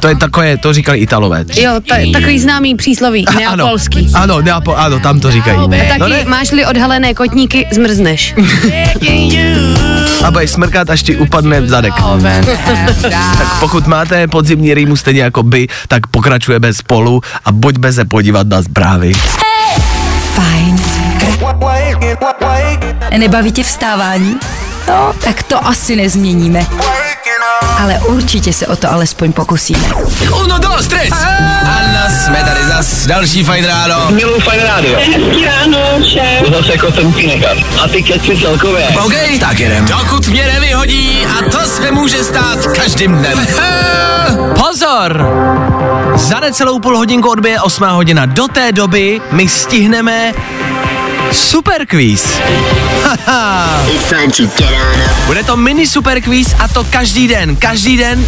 To 0.00 0.08
je 0.08 0.16
takové, 0.16 0.56
to 0.56 0.72
říkali 0.72 0.98
Italové. 0.98 1.44
Jo, 1.54 1.72
ta, 1.88 1.94
takový 2.12 2.38
známý 2.38 2.74
přísloví, 2.74 3.24
neapolský. 3.38 4.10
Ano, 4.14 4.34
ano, 4.34 4.42
neapo, 4.42 4.76
ano, 4.76 5.00
tam 5.00 5.20
to 5.20 5.30
říkají. 5.30 5.58
A 5.58 5.88
taky 5.88 5.98
No 6.00 6.08
ne, 6.08 6.24
máš-li 6.24 6.66
odhalené 6.66 7.14
kotníky, 7.14 7.66
zmrzneš. 7.72 8.34
a 10.24 10.30
budeš 10.30 10.50
smrkat, 10.50 10.90
až 10.90 11.02
ti 11.02 11.16
upadne 11.16 11.66
zadek. 11.66 11.94
tak 13.38 13.60
pokud 13.60 13.86
máte 13.86 14.28
podzimní 14.28 14.74
rýmu 14.74 14.96
stejně 14.96 15.22
jako 15.22 15.42
by, 15.42 15.66
tak 15.88 16.06
pokračujeme 16.06 16.74
spolu 16.74 17.20
a 17.44 17.52
pojďme 17.52 17.92
se 17.92 18.04
podívat 18.04 18.46
na 18.46 18.62
zprávy. 18.62 19.12
Fajn. 20.34 20.80
Nebaví 23.18 23.52
tě 23.52 23.64
vstávání? 23.64 24.36
No, 24.88 25.12
tak 25.24 25.42
to 25.42 25.66
asi 25.66 25.96
nezměníme. 25.96 26.66
Ale 27.80 27.98
určitě 27.98 28.52
se 28.52 28.66
o 28.66 28.76
to 28.76 28.92
alespoň 28.92 29.32
pokusíme. 29.32 29.88
Uno, 30.44 30.58
dos, 30.58 30.86
tres! 30.86 31.10
Anna, 31.62 32.08
jsme 32.08 32.44
tady 32.44 32.64
zas, 32.66 33.06
další 33.06 33.44
fajn 33.44 33.64
ráno. 33.64 34.10
Miluji 34.10 34.40
fajn 34.40 34.60
rádio. 34.62 34.98
Hezký 34.98 35.44
ráno, 35.44 35.78
šéf. 36.12 36.42
To 36.44 36.52
zase 36.52 36.72
jako 36.72 36.90
ten. 36.90 37.14
A 37.84 37.88
ty 37.88 38.02
keci 38.02 38.38
celkově. 38.42 38.88
OK, 39.04 39.14
tak 39.40 39.58
jedem. 39.58 39.84
Dokud 39.86 40.28
mě 40.28 40.46
nevyhodí 40.46 41.26
a 41.38 41.50
to 41.50 41.58
se 41.58 41.90
může 41.90 42.24
stát 42.24 42.66
každým 42.66 43.16
dnem. 43.16 43.46
Pozor! 44.58 45.26
Za 46.14 46.40
necelou 46.40 46.78
půl 46.78 46.96
hodinku 46.96 47.30
odbije 47.30 47.60
8 47.60 47.84
hodina. 47.88 48.26
Do 48.26 48.48
té 48.48 48.72
doby 48.72 49.20
my 49.32 49.48
stihneme 49.48 50.32
super 51.32 51.86
quiz. 51.86 52.24
Haha. 53.04 53.86
Bude 55.26 55.44
to 55.44 55.56
mini 55.56 55.86
super 55.86 56.20
quiz 56.20 56.54
a 56.58 56.68
to 56.68 56.84
každý 56.84 57.28
den. 57.28 57.56
Každý 57.56 57.96
den 57.96 58.24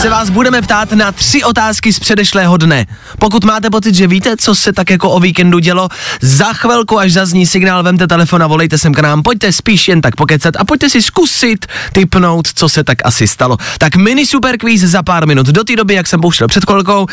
se 0.00 0.08
vás 0.08 0.30
budeme 0.30 0.62
ptát 0.62 0.92
na 0.92 1.12
tři 1.12 1.44
otázky 1.44 1.92
z 1.92 1.98
předešlého 1.98 2.56
dne. 2.56 2.86
Pokud 3.18 3.44
máte 3.44 3.70
pocit, 3.70 3.94
že 3.94 4.06
víte, 4.06 4.36
co 4.36 4.54
se 4.54 4.72
tak 4.72 4.90
jako 4.90 5.10
o 5.10 5.20
víkendu 5.20 5.58
dělo, 5.58 5.88
za 6.20 6.52
chvilku, 6.52 6.98
až 6.98 7.12
zazní 7.12 7.46
signál, 7.46 7.82
vemte 7.82 8.06
telefon 8.06 8.42
a 8.42 8.46
volejte 8.46 8.78
sem 8.78 8.94
k 8.94 8.98
nám. 8.98 9.22
Pojďte 9.22 9.52
spíš 9.52 9.88
jen 9.88 10.00
tak 10.00 10.16
pokecat 10.16 10.56
a 10.58 10.64
pojďte 10.64 10.90
si 10.90 11.02
zkusit 11.02 11.66
typnout, 11.92 12.48
co 12.54 12.68
se 12.68 12.84
tak 12.84 12.98
asi 13.04 13.28
stalo. 13.28 13.56
Tak 13.78 13.96
mini 13.96 14.26
super 14.26 14.58
quiz 14.58 14.80
za 14.80 15.02
pár 15.02 15.26
minut. 15.26 15.46
Do 15.46 15.64
té 15.64 15.76
doby, 15.76 15.94
jak 15.94 16.06
jsem 16.06 16.20
pouštěl 16.20 16.48
před 16.48 16.64
kolkou, 16.64 17.06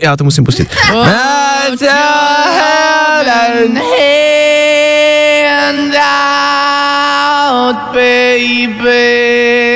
já 0.00 0.16
to 0.16 0.24
musím 0.24 0.44
pustit. 0.44 0.68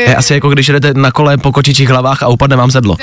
Je 0.07 0.17
asi 0.17 0.35
jako 0.35 0.49
když 0.49 0.69
jdete 0.69 0.95
na 0.95 1.13
kole 1.13 1.37
po 1.37 1.53
kočičích 1.53 1.89
hlavách 1.89 2.23
a 2.23 2.29
upadne 2.29 2.57
vám 2.57 2.71
sedlo. 2.71 2.97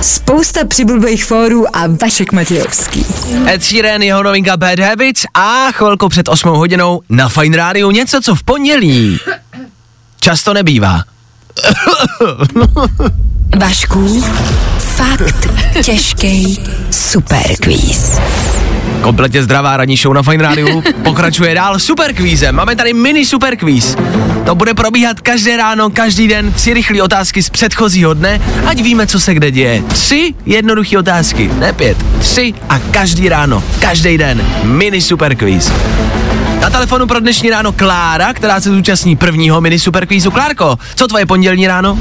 Spousta 0.00 0.64
přibulbých 0.64 1.24
fórů 1.24 1.76
a 1.76 1.86
Vašek 2.00 2.32
Matějovský. 2.32 3.06
Ed 3.46 3.64
Sheeran, 3.64 4.02
jeho 4.02 4.22
novinka 4.22 4.56
Bad 4.56 4.78
Habits 4.78 5.24
a 5.34 5.72
chvilku 5.72 6.08
před 6.08 6.28
8 6.28 6.48
hodinou 6.48 7.00
na 7.08 7.28
Fine 7.28 7.56
Radio 7.56 7.90
něco, 7.90 8.20
co 8.20 8.34
v 8.34 8.42
pondělí 8.42 9.18
často 10.20 10.54
nebývá. 10.54 11.02
Vašku, 13.58 14.22
fakt 14.78 15.48
těžký 15.82 16.60
super 16.90 17.56
quiz. 17.62 18.18
Kompletně 19.00 19.42
zdravá 19.42 19.76
ranní 19.76 19.96
show 19.96 20.14
na 20.14 20.22
Fine 20.22 20.42
Radio 20.42 20.82
pokračuje 21.02 21.54
dál 21.54 21.78
super 21.78 22.14
kvízem. 22.14 22.54
Máme 22.54 22.76
tady 22.76 22.92
mini 22.92 23.24
super 23.24 23.56
kvíz. 23.56 23.96
To 24.46 24.54
bude 24.54 24.74
probíhat 24.74 25.20
každé 25.20 25.56
ráno, 25.56 25.90
každý 25.90 26.28
den, 26.28 26.52
tři 26.52 26.74
rychlé 26.74 27.02
otázky 27.02 27.42
z 27.42 27.50
předchozího 27.50 28.14
dne, 28.14 28.40
ať 28.66 28.82
víme, 28.82 29.06
co 29.06 29.20
se 29.20 29.34
kde 29.34 29.50
děje. 29.50 29.82
Tři 29.82 30.34
jednoduché 30.46 30.98
otázky, 30.98 31.50
ne 31.58 31.72
pět, 31.72 31.96
tři 32.18 32.54
a 32.68 32.78
každý 32.78 33.28
ráno, 33.28 33.62
každý 33.80 34.18
den, 34.18 34.42
mini 34.62 35.00
super 35.00 35.36
kvíz. 35.36 35.72
Na 36.60 36.70
telefonu 36.70 37.06
pro 37.06 37.20
dnešní 37.20 37.50
ráno 37.50 37.72
Klára, 37.72 38.32
která 38.32 38.60
se 38.60 38.70
zúčastní 38.70 39.16
prvního 39.16 39.60
mini 39.60 39.78
super 39.78 40.06
kvízu. 40.06 40.30
Klárko, 40.30 40.78
co 40.94 41.06
tvoje 41.06 41.26
pondělní 41.26 41.66
ráno? 41.66 41.98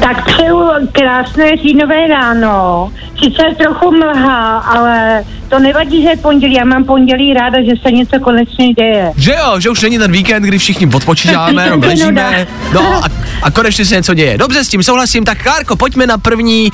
Tak 0.00 0.26
přeju 0.26 0.70
krásné 0.92 1.56
říjnové 1.62 2.06
ráno. 2.06 2.92
Sice 3.24 3.42
trochu 3.58 3.96
mlha, 3.96 4.58
ale 4.58 5.24
to 5.48 5.58
nevadí, 5.58 6.02
že 6.02 6.08
je 6.08 6.16
pondělí. 6.16 6.54
Já 6.54 6.64
mám 6.64 6.84
pondělí 6.84 7.34
ráda, 7.34 7.58
že 7.62 7.72
se 7.82 7.90
něco 7.92 8.20
konečně 8.20 8.72
děje. 8.72 9.12
Že 9.16 9.34
jo, 9.38 9.60
že 9.60 9.70
už 9.70 9.82
není 9.82 9.98
ten 9.98 10.12
víkend, 10.12 10.42
kdy 10.42 10.58
všichni 10.58 10.86
odpočítáme, 10.86 11.70
no, 11.70 11.88
ležíme, 11.88 12.46
no 12.72 13.04
a, 13.04 13.08
a 13.42 13.50
konečně 13.50 13.84
se 13.84 13.94
něco 13.94 14.14
děje. 14.14 14.38
Dobře, 14.38 14.64
s 14.64 14.68
tím 14.68 14.82
souhlasím, 14.82 15.24
tak 15.24 15.42
Klárko, 15.42 15.76
pojďme 15.76 16.06
na 16.06 16.18
první 16.18 16.70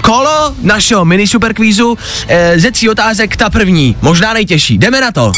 kolo 0.00 0.54
našeho 0.62 1.04
mini 1.04 1.26
superkvízu. 1.26 1.98
E, 2.28 2.58
ze 2.60 2.70
tří 2.70 2.88
otázek 2.88 3.36
ta 3.36 3.50
první, 3.50 3.96
možná 4.02 4.32
nejtěžší. 4.32 4.78
Jdeme 4.78 5.00
na 5.00 5.12
to. 5.12 5.32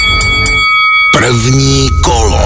První 1.19 1.89
kolo. 2.05 2.41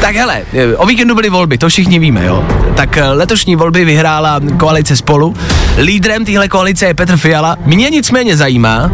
Tak 0.00 0.14
hele, 0.16 0.42
e, 0.52 0.76
o 0.76 0.86
víkendu 0.86 1.14
byly 1.14 1.30
volby, 1.30 1.58
to 1.58 1.68
všichni 1.68 1.98
víme, 1.98 2.24
jo. 2.26 2.44
Tak 2.76 2.96
e, 2.96 3.08
letošní 3.08 3.56
volby 3.56 3.84
vyhrála 3.84 4.40
koalice 4.58 4.96
spolu. 4.96 5.34
Lídrem 5.78 6.24
téhle 6.24 6.48
koalice 6.48 6.86
je 6.86 6.94
Petr 6.94 7.16
Fiala. 7.16 7.56
Mě 7.64 7.90
nicméně 7.90 8.36
zajímá, 8.36 8.90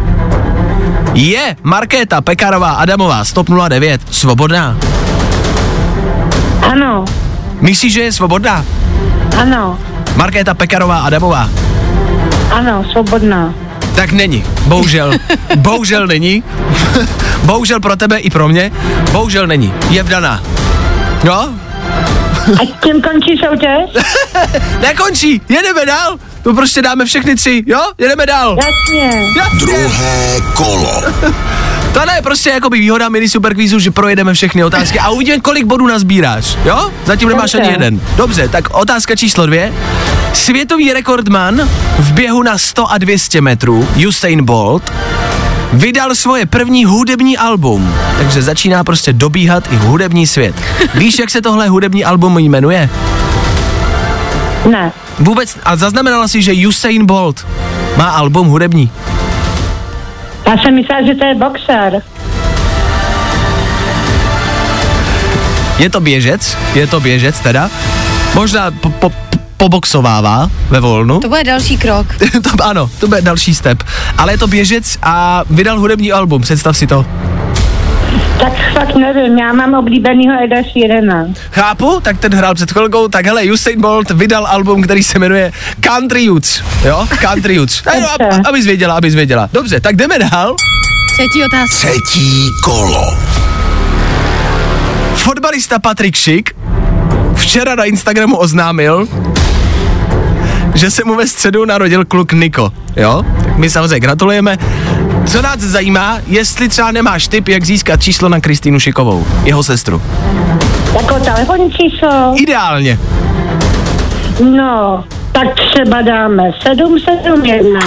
je 1.13 1.55
Markéta 1.63 2.21
Pekarová 2.21 2.71
Adamová 2.71 3.25
z 3.25 3.33
TOP 3.33 3.47
09 3.69 4.01
svobodná? 4.11 4.77
Ano, 6.61 7.05
Myslíš, 7.61 7.93
že 7.93 8.01
je 8.01 8.11
svobodná? 8.11 8.65
ano, 9.41 9.79
Markéta 10.15 10.53
Pekarová 10.53 10.99
Adamová? 10.99 11.49
ano, 12.51 12.85
svobodná. 12.91 13.53
Tak 13.95 14.11
není. 14.11 14.43
Bohužel. 14.65 15.11
Bohužel 15.55 16.07
není. 16.07 16.43
Bohužel 17.43 17.79
pro 17.79 17.95
tebe 17.95 18.17
i 18.17 18.29
pro 18.29 18.47
mě. 18.47 18.71
Bohužel 19.11 19.47
není. 19.47 19.73
Je 19.89 20.03
vdaná. 20.03 20.43
No? 21.23 21.49
A 22.61 22.65
tím 22.83 23.01
končí 23.01 23.41
soutěž? 23.45 24.05
Nekončí, 24.81 25.41
jedeme 25.49 25.85
dál. 25.85 26.17
To 26.43 26.53
prostě 26.53 26.81
dáme 26.81 27.05
všechny 27.05 27.35
tři, 27.35 27.63
jo? 27.65 27.79
Jedeme 27.97 28.25
dál. 28.25 28.57
Jasně. 28.57 29.27
Jasně. 29.37 29.59
Druhé 29.59 30.41
kolo. 30.55 31.03
To 31.93 32.05
ne, 32.05 32.21
prostě 32.23 32.49
jako 32.49 32.69
by 32.69 32.79
výhoda 32.79 33.09
mini 33.09 33.29
superkvízu, 33.29 33.79
že 33.79 33.91
projedeme 33.91 34.33
všechny 34.33 34.63
otázky 34.63 34.99
a 34.99 35.09
uvidíme, 35.09 35.39
kolik 35.39 35.65
bodů 35.65 35.87
nazbíráš, 35.87 36.57
jo? 36.65 36.91
Zatím 37.05 37.29
nemáš 37.29 37.53
ani 37.53 37.67
jeden. 37.69 38.01
Dobře, 38.15 38.47
tak 38.49 38.69
otázka 38.73 39.15
číslo 39.15 39.45
dvě. 39.45 39.73
Světový 40.33 40.93
rekordman 40.93 41.69
v 41.99 42.11
běhu 42.11 42.43
na 42.43 42.57
100 42.57 42.91
a 42.91 42.97
200 42.97 43.41
metrů, 43.41 43.87
Usain 44.07 44.45
Bolt, 44.45 44.91
vydal 45.73 46.15
svoje 46.15 46.45
první 46.45 46.85
hudební 46.85 47.37
album, 47.37 47.93
takže 48.17 48.41
začíná 48.41 48.83
prostě 48.83 49.13
dobíhat 49.13 49.63
i 49.71 49.75
hudební 49.75 50.27
svět. 50.27 50.55
Víš, 50.95 51.19
jak 51.19 51.29
se 51.29 51.41
tohle 51.41 51.67
hudební 51.67 52.05
album 52.05 52.37
jmenuje? 52.37 52.89
Ne. 54.71 54.91
Vůbec, 55.19 55.57
a 55.63 55.75
zaznamenala 55.75 56.27
si, 56.27 56.41
že 56.41 56.67
Usain 56.67 57.05
Bolt 57.05 57.47
má 57.97 58.09
album 58.09 58.47
hudební. 58.47 58.91
Já 60.47 60.57
jsem 60.57 60.75
myslela, 60.75 61.07
že 61.07 61.15
to 61.15 61.25
je 61.25 61.35
boxer. 61.35 62.01
Je 65.79 65.89
to 65.89 65.99
běžec, 65.99 66.57
je 66.75 66.87
to 66.87 66.99
běžec 66.99 67.39
teda. 67.39 67.69
Možná 68.35 68.71
po, 68.71 68.89
po, 68.89 69.11
poboxovává 69.59 70.49
ve 70.69 70.79
volnu. 70.79 71.19
To 71.19 71.29
bude 71.29 71.43
další 71.43 71.77
krok. 71.77 72.07
to, 72.43 72.63
ano, 72.63 72.89
to 72.99 73.07
bude 73.07 73.21
další 73.21 73.55
step. 73.55 73.83
Ale 74.17 74.33
je 74.33 74.37
to 74.37 74.47
běžec 74.47 74.97
a 75.03 75.43
vydal 75.49 75.79
hudební 75.79 76.11
album, 76.11 76.41
představ 76.41 76.77
si 76.77 76.87
to. 76.87 77.05
Tak 78.39 78.53
fakt 78.73 78.95
nevím, 78.95 79.37
já 79.37 79.53
mám 79.53 79.73
oblíbenýho 79.73 80.33
Eda 80.43 80.55
Sheerana. 80.63 81.25
Chápu, 81.51 81.99
tak 82.01 82.17
ten 82.17 82.33
hrál 82.33 82.55
před 82.55 82.71
chvilkou, 82.71 83.07
tak 83.07 83.25
hele, 83.25 83.43
Usain 83.43 83.81
Bolt 83.81 84.11
vydal 84.11 84.47
album, 84.47 84.81
který 84.81 85.03
se 85.03 85.19
jmenuje 85.19 85.51
Country 85.79 86.23
Youths, 86.23 86.61
jo? 86.85 87.07
Country 87.21 87.55
Youths. 87.55 87.81
A 87.87 87.95
jo, 87.95 88.07
ab, 88.19 88.47
abys 88.47 88.65
věděla, 88.65 88.95
abys 88.95 89.15
věděla. 89.15 89.49
Dobře, 89.53 89.79
tak 89.79 89.95
jdeme 89.95 90.19
dál. 90.19 90.55
Třetí 91.13 91.43
otázka. 91.43 91.87
Třetí 91.87 92.47
kolo. 92.63 93.17
Fotbalista 95.15 95.79
Patrik 95.79 96.15
Šik 96.15 96.55
včera 97.39 97.75
na 97.75 97.83
Instagramu 97.83 98.37
oznámil, 98.37 99.07
že 100.79 100.91
se 100.91 101.03
mu 101.03 101.15
ve 101.15 101.27
středu 101.27 101.65
narodil 101.65 102.05
kluk 102.05 102.33
Niko, 102.33 102.71
jo? 102.95 103.23
Tak 103.43 103.57
my 103.57 103.69
samozřejmě 103.69 103.99
gratulujeme. 103.99 104.57
Co 105.25 105.41
nás 105.41 105.59
zajímá, 105.59 106.17
jestli 106.27 106.69
třeba 106.69 106.91
nemáš 106.91 107.27
tip, 107.27 107.47
jak 107.47 107.65
získat 107.65 108.01
číslo 108.01 108.29
na 108.29 108.39
Kristýnu 108.39 108.79
Šikovou, 108.79 109.27
jeho 109.43 109.63
sestru. 109.63 110.01
Jako 110.93 111.19
telefonní 111.19 111.71
číslo? 111.71 112.33
Ideálně. 112.35 112.99
No, 114.43 115.03
tak 115.31 115.47
třeba 115.55 116.01
dáme 116.01 116.43
771 116.63 117.79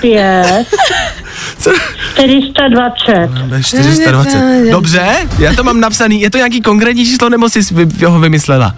005 0.00 0.66
420. 2.14 3.28
420. 3.62 4.70
Dobře, 4.70 5.28
já 5.38 5.54
to 5.54 5.64
mám 5.64 5.80
napsaný. 5.80 6.20
Je 6.20 6.30
to 6.30 6.38
nějaký 6.38 6.60
konkrétní 6.60 7.04
číslo, 7.04 7.28
nebo 7.28 7.48
jsi 7.48 7.60
ho 8.06 8.20
vymyslela? 8.20 8.74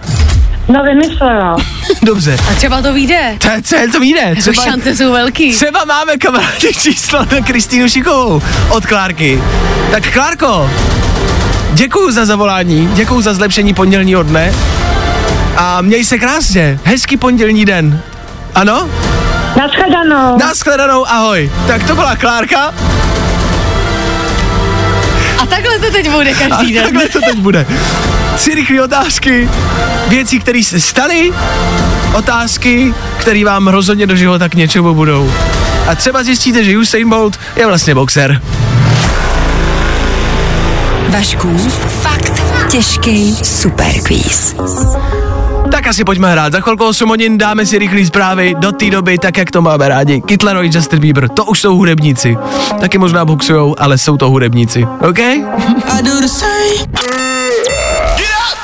No 0.68 0.83
vymyslela. 0.85 1.57
Dobře. 2.02 2.37
A 2.50 2.55
třeba 2.55 2.83
to 2.83 2.92
vyjde. 2.92 3.37
To, 3.38 3.48
co 3.62 3.76
to 3.92 4.00
vyjde? 4.00 4.20
Jako 4.20 4.52
šance 4.52 4.96
jsou 4.96 5.12
velký. 5.12 5.52
Třeba 5.55 5.85
máme 5.85 6.16
kamarádi 6.16 6.74
číslo 6.74 7.18
na 7.18 7.40
Kristýnu 7.46 7.88
Šikovou 7.88 8.42
od 8.68 8.87
Klárky. 8.87 9.42
Tak 9.90 10.12
Klárko, 10.12 10.70
děkuju 11.72 12.11
za 12.11 12.24
zavolání, 12.26 12.88
děkuju 12.94 13.20
za 13.22 13.35
zlepšení 13.35 13.74
pondělního 13.74 14.22
dne 14.22 14.52
a 15.57 15.83
měj 15.83 16.05
se 16.05 16.18
krásně, 16.18 16.79
hezký 16.85 17.16
pondělní 17.16 17.64
den. 17.64 18.00
Ano? 18.55 18.88
Naschledanou. 19.59 20.38
Naschledanou, 20.38 21.09
ahoj. 21.09 21.50
Tak 21.66 21.85
to 21.87 21.94
byla 21.94 22.16
Klárka 22.16 22.74
A 25.42 25.46
takhle 25.46 25.79
to 25.79 25.90
teď 25.90 26.11
bude 26.11 26.31
a 26.31 26.35
každý 26.48 26.72
den. 26.74 26.83
takhle 26.85 27.09
to 27.09 27.20
teď 27.20 27.38
bude. 27.38 27.66
Tři 28.37 28.55
rychlé 28.55 28.83
otázky, 28.83 29.49
věci, 30.09 30.38
které 30.38 30.62
se 30.62 30.81
staly, 30.81 31.33
otázky, 32.14 32.94
které 33.18 33.44
vám 33.44 33.68
rozhodně 33.68 34.07
do 34.07 34.16
života 34.16 34.49
k 34.49 34.55
něčemu 34.55 34.94
budou. 34.94 35.33
A 35.88 35.94
třeba 35.94 36.22
zjistíte, 36.22 36.64
že 36.64 36.79
Usain 36.79 37.09
Bolt 37.09 37.38
je 37.57 37.66
vlastně 37.66 37.94
boxer. 37.94 38.42
Vašku, 41.09 41.59
fakt 42.03 42.42
těžký 42.68 43.37
superquiz. 43.42 44.57
Tak 45.70 45.87
asi 45.87 46.05
pojďme 46.05 46.33
hrát. 46.33 46.53
Za 46.53 46.61
chvilku 46.61 46.85
8 46.85 47.09
hodin 47.09 47.38
dáme 47.38 47.66
si 47.66 47.79
rychlý 47.79 48.07
zprávy. 48.07 48.55
Do 48.59 48.72
té 48.72 48.90
doby, 48.90 49.18
tak 49.18 49.37
jak 49.37 49.51
to 49.51 49.62
máme 49.62 49.88
rádi. 49.88 50.20
Kytleroy, 50.20 50.70
Justin 50.75 50.99
Bieber, 50.99 51.29
to 51.29 51.44
už 51.44 51.61
jsou 51.61 51.77
hudebníci. 51.77 52.37
Taky 52.81 52.99
možná 52.99 53.25
boxujou, 53.25 53.75
ale 53.79 53.99
jsou 53.99 54.16
to 54.16 54.31
hudebníci. 54.31 54.87
OK? 55.09 55.18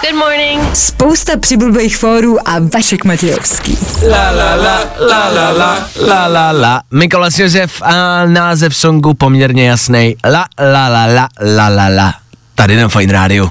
Good 0.03 0.15
morning. 0.15 0.61
Spousta 0.75 1.33
přibulbých 1.37 1.97
fórů 1.97 2.49
a 2.49 2.59
Vašek 2.75 3.05
Matějovský. 3.05 3.79
La 4.11 4.31
la 4.31 4.55
la, 4.55 4.85
la 5.09 5.29
la 5.29 5.51
la, 5.51 5.89
la 6.07 6.27
la 6.27 6.51
la. 6.51 6.83
Mikolas 6.91 7.39
Josef 7.39 7.83
a 7.83 8.27
název 8.27 8.77
songu 8.77 9.15
poměrně 9.15 9.69
jasný. 9.69 10.17
La 10.25 10.47
la 10.59 10.89
la 10.89 11.07
la, 11.07 11.29
la 11.41 11.69
la 11.69 11.89
la. 11.89 12.15
Tady 12.55 12.77
na 12.77 12.89
Fine 12.89 13.13
Radio. 13.13 13.51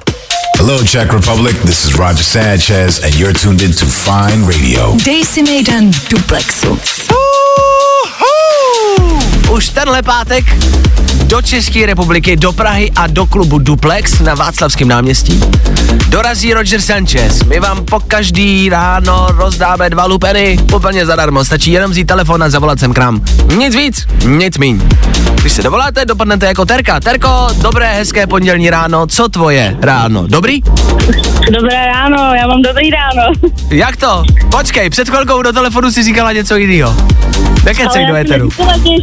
Hello, 0.57 0.83
Czech 0.83 1.13
Republic. 1.13 1.57
This 1.65 1.85
is 1.85 1.95
Roger 1.95 2.23
Sanchez, 2.23 3.03
and 3.03 3.15
you're 3.15 3.39
tuned 3.39 3.61
into 3.61 3.85
Fine 3.85 4.45
Radio. 4.53 4.95
Dej 5.05 5.25
si 5.25 5.43
mejdan 5.43 5.91
duplexu. 6.09 6.79
Už 9.51 9.69
tenhle 9.69 10.01
pátek 10.01 10.45
do 11.31 11.41
České 11.41 11.85
republiky, 11.85 12.35
do 12.35 12.51
Prahy 12.51 12.91
a 12.95 13.07
do 13.07 13.25
klubu 13.25 13.59
Duplex 13.59 14.19
na 14.19 14.35
Václavském 14.35 14.87
náměstí 14.87 15.41
dorazí 16.09 16.53
Roger 16.53 16.81
Sanchez. 16.81 17.43
My 17.43 17.59
vám 17.59 17.85
po 17.85 17.99
každý 17.99 18.69
ráno 18.69 19.27
rozdáme 19.29 19.89
dva 19.89 20.05
lupeny 20.05 20.59
úplně 20.75 21.05
zadarmo. 21.05 21.45
Stačí 21.45 21.71
jenom 21.71 21.91
vzít 21.91 22.05
telefon 22.05 22.43
a 22.43 22.49
zavolat 22.49 22.79
sem 22.79 22.93
k 22.93 22.97
nám. 22.97 23.21
Nic 23.57 23.75
víc, 23.75 24.07
nic 24.25 24.57
míň. 24.57 24.81
Když 25.41 25.53
se 25.53 25.63
dovoláte, 25.63 26.05
dopadnete 26.05 26.45
jako 26.45 26.65
Terka. 26.65 26.99
Terko, 26.99 27.47
dobré, 27.61 27.93
hezké 27.93 28.27
pondělní 28.27 28.69
ráno. 28.69 29.07
Co 29.07 29.29
tvoje 29.29 29.77
ráno? 29.81 30.27
Dobrý? 30.27 30.61
Dobré 31.51 31.85
ráno, 31.85 32.33
já 32.35 32.47
mám 32.47 32.61
dobrý 32.61 32.89
ráno. 32.91 33.33
Jak 33.69 33.97
to? 33.97 34.23
Počkej, 34.51 34.89
před 34.89 35.09
chvilkou 35.09 35.41
do 35.41 35.53
telefonu 35.53 35.91
si 35.91 36.03
říkala 36.03 36.31
něco 36.31 36.55
jiného. 36.55 36.95
Nekecej 37.65 38.05
do 38.05 38.15
jsem 38.15 38.49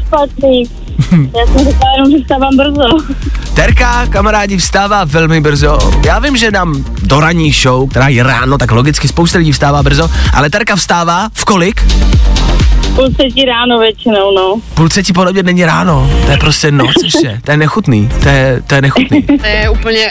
špatný. 0.07 0.88
Já 1.11 1.47
jsem 1.47 1.59
říkala 1.59 1.93
jenom, 1.97 2.11
že 2.11 2.19
vstávám 2.23 2.57
brzo. 2.57 3.15
Terka, 3.55 4.07
kamarádi, 4.07 4.57
vstává 4.57 5.05
velmi 5.05 5.41
brzo. 5.41 5.79
Já 6.07 6.19
vím, 6.19 6.37
že 6.37 6.51
nám 6.51 6.85
do 7.03 7.21
ranní 7.21 7.53
show, 7.53 7.89
která 7.91 8.09
je 8.09 8.23
ráno, 8.23 8.59
tak 8.59 8.71
logicky 8.71 9.09
spousta 9.09 9.39
lidí 9.39 9.53
vstává 9.53 9.83
brzo, 9.83 10.11
ale 10.33 10.51
Terka 10.51 10.77
vstává 10.77 11.29
v 11.35 11.45
kolik? 11.45 11.87
Půl 12.95 13.09
třetí 13.19 13.45
ráno 13.45 13.79
většinou, 13.79 14.35
no. 14.35 14.55
Půl 14.75 14.89
třetí 14.89 15.13
podle 15.13 15.33
mě 15.33 15.43
není 15.43 15.65
ráno, 15.65 16.11
to 16.25 16.31
je 16.31 16.37
prostě 16.37 16.71
noc 16.71 16.95
ještě, 17.03 17.41
to 17.45 17.51
je 17.51 17.57
nechutný, 17.57 18.09
to 18.23 18.29
je, 18.29 18.63
to 18.67 18.75
je 18.75 18.83
nechutný. 18.83 19.23
To 19.23 19.47
je 19.47 19.71
úplně... 19.71 20.11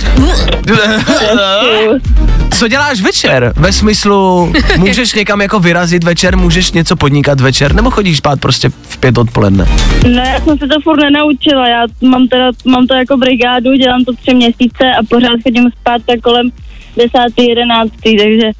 Co 2.58 2.68
děláš 2.68 3.00
večer? 3.00 3.52
Ve 3.56 3.72
smyslu, 3.72 4.52
můžeš 4.76 5.14
někam 5.20 5.40
jako 5.40 5.60
vyrazit 5.60 6.04
večer, 6.04 6.36
můžeš 6.36 6.72
něco 6.72 6.96
podnikat 6.96 7.40
večer, 7.40 7.74
nebo 7.74 7.90
chodíš 7.90 8.18
spát 8.18 8.40
prostě 8.40 8.68
v 8.82 8.98
pět 8.98 9.18
odpoledne? 9.18 9.66
No 10.04 10.22
já 10.22 10.40
jsem 10.40 10.58
se 10.58 10.66
to 10.66 10.80
furt 10.80 11.02
nenaučila, 11.02 11.68
já 11.68 11.86
mám, 12.00 12.28
teda, 12.28 12.50
mám 12.64 12.86
to 12.86 12.94
jako 12.94 13.16
brigádu, 13.16 13.74
dělám 13.74 14.04
to 14.04 14.12
tři 14.12 14.34
měsíce 14.34 14.84
a 15.00 15.02
pořád 15.08 15.42
chodím 15.42 15.70
spát 15.80 16.02
tak 16.06 16.20
kolem 16.20 16.50
desátý, 16.96 17.48
jedenáctý, 17.48 18.16
takže 18.16 18.50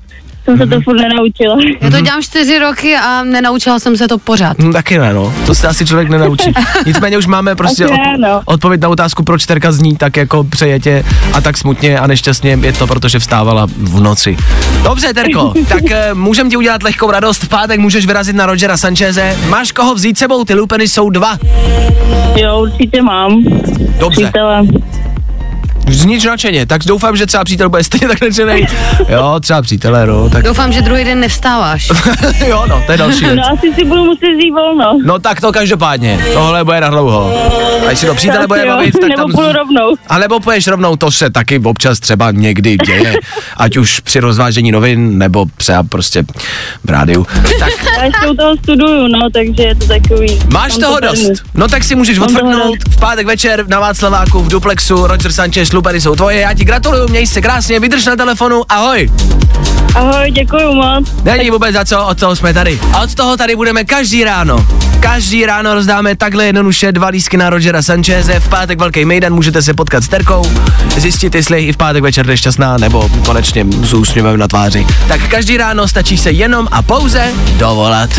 jsem 0.45 0.59
se 0.59 0.67
to 0.67 0.81
furt 0.81 0.97
nenaučila. 0.97 1.57
Já 1.81 1.91
to 1.91 2.01
dělám 2.01 2.23
čtyři 2.23 2.59
roky 2.59 2.97
a 2.97 3.25
nenaučila 3.25 3.79
jsem 3.79 3.97
se 3.97 4.09
to 4.09 4.19
pořád. 4.19 4.59
Hm, 4.59 4.73
taky 4.73 4.99
ne, 4.99 5.15
no. 5.15 5.35
To 5.47 5.55
se 5.55 5.69
asi 5.69 5.87
člověk 5.87 6.09
nenaučí. 6.09 6.53
Nicméně 6.87 7.19
už 7.19 7.27
máme 7.27 7.57
prostě 7.57 7.87
ne, 7.87 8.17
no. 8.19 8.41
odpověď 8.45 8.81
na 8.81 8.89
otázku, 8.89 9.23
proč 9.23 9.47
Terka 9.47 9.73
zní 9.73 9.97
tak 9.97 10.17
jako 10.17 10.45
přejetě 10.45 11.05
a 11.33 11.41
tak 11.41 11.57
smutně 11.57 11.99
a 11.99 12.07
nešťastně. 12.07 12.59
Je 12.63 12.73
to, 12.73 12.87
protože 12.87 13.19
vstávala 13.19 13.67
v 13.77 14.01
noci. 14.01 14.37
Dobře, 14.83 15.15
Terko, 15.15 15.53
tak 15.69 15.83
uh, 15.83 16.19
můžem 16.19 16.51
ti 16.51 16.57
udělat 16.57 16.83
lehkou 16.83 17.11
radost. 17.11 17.43
V 17.43 17.49
pátek 17.49 17.81
můžeš 17.81 18.07
vyrazit 18.07 18.37
na 18.37 18.47
Rogera 18.47 18.77
Sancheze. 18.77 19.37
Máš 19.49 19.73
koho 19.73 19.95
vzít 19.95 20.19
sebou? 20.19 20.45
Ty 20.45 20.55
lupeny 20.55 20.89
jsou 20.89 21.11
dva. 21.11 21.39
Jo, 22.37 22.61
určitě 22.61 23.03
mám. 23.03 23.45
Dobře. 23.99 24.23
Přítele. 24.23 24.63
Zníč 25.89 26.25
nadšeně, 26.25 26.67
tak 26.67 26.85
doufám, 26.85 27.17
že 27.17 27.27
třeba 27.27 27.45
přítel 27.45 27.69
bude 27.69 27.85
stejně 27.85 28.09
tak 28.09 28.21
nadšený. 28.21 28.67
Jo, 29.09 29.41
třeba 29.41 29.63
přítele, 29.63 30.07
no, 30.07 30.31
tak 30.31 30.45
Doufám, 30.45 30.73
že 30.73 30.83
druhý 30.83 31.05
den 31.05 31.21
nevstáváš. 31.21 31.89
jo, 32.47 32.65
no, 32.69 32.83
to 32.87 32.93
je 32.93 32.99
další 32.99 33.25
věc. 33.25 33.37
No 33.37 33.43
asi 33.53 33.75
si 33.75 33.85
budu 33.85 34.05
muset 34.05 34.27
vzít 34.39 34.51
volno. 34.51 34.99
No 35.05 35.19
tak 35.19 35.41
to 35.41 35.53
každopádně, 35.53 36.25
tohle 36.35 36.65
bude 36.65 36.81
na 36.81 36.91
dlouho. 36.91 37.33
A 37.87 37.91
jestli 37.91 38.09
to 38.09 38.15
přítele 38.15 38.47
bude 38.47 38.61
jo, 38.61 38.67
bavit, 38.67 38.93
tak 39.01 39.11
nebo 39.11 39.23
tam... 39.23 39.33
půjdu 39.33 39.53
rovnou. 39.53 39.95
A 40.09 40.19
nebo 40.19 40.41
půjdeš 40.41 40.67
rovnou, 40.67 40.97
to 40.97 41.11
se 41.11 41.31
taky 41.31 41.59
občas 41.59 42.01
třeba 42.01 42.31
někdy 42.31 42.77
děje, 42.87 43.15
ať 43.57 43.77
už 43.77 44.01
při 44.01 44.21
rozvážení 44.21 44.73
novin, 44.73 45.19
nebo 45.19 45.47
třeba 45.57 45.83
prostě 45.83 46.23
v 46.85 46.91
rádiu. 46.91 47.27
Tak 47.59 47.73
Já 47.99 48.05
ještě 48.05 48.27
u 48.27 48.35
toho 48.35 48.57
studuju, 48.57 49.09
no, 49.09 49.31
takže 49.33 49.63
je 49.63 49.75
to 49.75 49.87
takový. 49.87 50.39
máš 50.53 50.73
mám 50.73 50.81
toho 50.81 51.01
to 51.01 51.07
dost. 51.07 51.43
No 51.55 51.69
tak 51.69 51.85
si 51.85 51.95
můžeš 51.95 52.19
Mám 52.19 52.29
toho 52.29 52.41
odfrknout 52.41 52.79
v 52.91 53.01
pátek 53.01 53.27
večer 53.27 53.69
na 53.69 53.81
Václaváku 53.81 54.43
v 54.43 54.49
Duplexu, 54.49 55.07
Roger 55.07 55.33
Sanchez, 55.33 55.71
Lupery 55.83 56.01
jsou 56.01 56.17
tvoje, 56.17 56.41
já 56.41 56.55
ti 56.55 56.65
gratuluju, 56.65 57.09
měj 57.09 57.27
se 57.27 57.41
krásně, 57.41 57.81
vydrž 57.81 58.07
na 58.07 58.17
telefonu, 58.17 58.63
ahoj. 58.69 59.11
Ahoj, 59.95 60.31
děkuji 60.31 60.75
moc. 60.75 61.09
Není 61.25 61.51
vůbec 61.51 61.75
za 61.75 61.85
co, 61.85 62.07
od 62.07 62.21
toho 62.21 62.37
jsme 62.37 62.55
tady. 62.55 62.81
A 62.93 63.03
od 63.03 63.15
toho 63.15 63.37
tady 63.37 63.57
budeme 63.57 63.85
každý 63.85 64.25
ráno. 64.25 64.67
Každý 65.01 65.47
ráno 65.47 65.75
rozdáme 65.75 66.17
takhle 66.17 66.47
jednoduše 66.47 66.93
dva 66.93 67.09
lísky 67.09 67.37
na 67.37 67.51
Rogera 67.51 67.83
Sancheze. 67.83 68.41
V 68.41 68.49
pátek 68.49 68.79
velký 68.79 69.05
mejdan, 69.05 69.35
můžete 69.35 69.63
se 69.63 69.75
potkat 69.75 70.05
s 70.05 70.09
Terkou, 70.09 70.45
zjistit, 70.97 71.35
jestli 71.35 71.61
i 71.61 71.73
v 71.73 71.77
pátek 71.77 72.03
večer 72.03 72.27
jde 72.27 72.37
šťastná, 72.37 72.77
nebo 72.79 73.11
konečně 73.27 73.67
s 73.83 73.93
úsměvem 73.93 74.39
na 74.39 74.49
tváři. 74.49 74.87
Tak 75.09 75.29
každý 75.29 75.57
ráno 75.57 75.89
stačí 75.89 76.19
se 76.19 76.31
jenom 76.31 76.69
a 76.71 76.83
pouze 76.83 77.33
dovolat. 77.57 78.11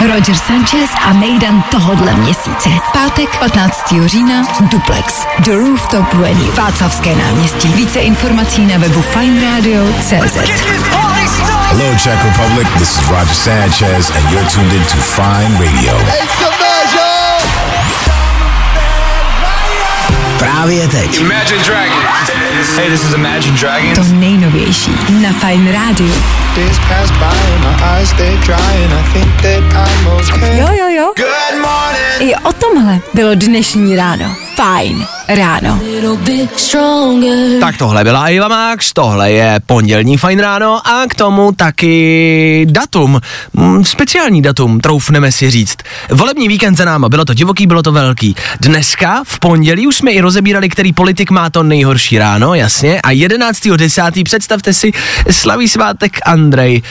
Roger 0.00 0.36
Sanchez 0.36 0.90
a 1.04 1.12
Mejdan 1.12 1.62
tohodle 1.70 2.14
měsíce. 2.14 2.68
Pátek 2.92 3.38
15. 3.38 3.94
října 4.06 4.42
Duplex. 4.60 5.26
The 5.38 5.56
Rooftop 5.56 6.14
Venue. 6.14 6.52
Václavské 6.52 7.16
náměstí. 7.16 7.68
Více 7.68 7.98
informací 7.98 8.66
na 8.66 8.78
webu 8.78 9.02
fineradio.cz 9.02 10.36
Hello, 11.68 11.94
Czech 11.98 12.24
Republic. 12.24 12.68
This 12.78 12.98
is 12.98 13.08
Roger 13.10 13.34
Sanchez, 13.34 14.10
and 14.10 14.30
you're 14.30 14.48
tuned 14.50 14.72
in 14.72 14.82
to 14.82 14.96
Fine 14.96 15.58
Radio. 15.58 16.75
Právě 20.38 20.88
teď. 20.88 21.20
Imagine 21.20 21.62
Dragons. 21.64 22.30
Hey, 22.76 22.90
this 22.90 23.04
is 23.04 23.14
Imagine 23.14 23.56
Dragons. 23.58 23.98
To 23.98 24.14
nejnovější 24.14 24.90
na 25.22 25.32
Fine 25.32 25.72
Radio. 25.72 26.14
Days 26.56 26.78
pass 26.78 27.10
by 27.10 27.36
and 27.54 27.60
my 27.60 27.84
eyes 27.84 28.12
they 28.12 28.36
dry 28.36 28.84
and 28.84 28.92
I 28.92 29.12
think 29.12 29.42
that 29.42 29.88
I'm 29.88 30.06
okay. 30.06 30.58
Jo, 30.58 30.66
jo, 30.78 30.85
jo. 30.96 31.12
Good 31.16 31.60
morning. 31.62 32.32
I 32.32 32.34
o 32.34 32.52
tomhle 32.52 33.00
bylo 33.14 33.34
dnešní 33.34 33.96
ráno. 33.96 34.36
Fajn 34.54 35.06
ráno. 35.28 35.80
Tak 37.60 37.76
tohle 37.76 38.04
byla 38.04 38.28
Iva 38.28 38.48
Max, 38.48 38.92
tohle 38.92 39.32
je 39.32 39.60
pondělní 39.66 40.16
fajn 40.16 40.38
ráno 40.38 40.88
a 40.88 41.04
k 41.08 41.14
tomu 41.14 41.52
taky 41.52 42.66
datum, 42.70 43.20
mm, 43.52 43.84
speciální 43.84 44.42
datum, 44.42 44.80
troufneme 44.80 45.32
si 45.32 45.50
říct. 45.50 45.76
Volební 46.10 46.48
víkend 46.48 46.76
za 46.76 46.84
náma, 46.84 47.08
bylo 47.08 47.24
to 47.24 47.34
divoký, 47.34 47.66
bylo 47.66 47.82
to 47.82 47.92
velký. 47.92 48.36
Dneska, 48.60 49.22
v 49.26 49.38
pondělí, 49.38 49.86
už 49.86 49.96
jsme 49.96 50.10
i 50.10 50.20
rozebírali, 50.20 50.68
který 50.68 50.92
politik 50.92 51.30
má 51.30 51.50
to 51.50 51.62
nejhorší 51.62 52.18
ráno, 52.18 52.54
jasně, 52.54 53.00
a 53.00 53.10
11.10. 53.10 54.24
představte 54.24 54.72
si, 54.72 54.92
slaví 55.30 55.68
svátek 55.68 56.18
Andrej. 56.26 56.82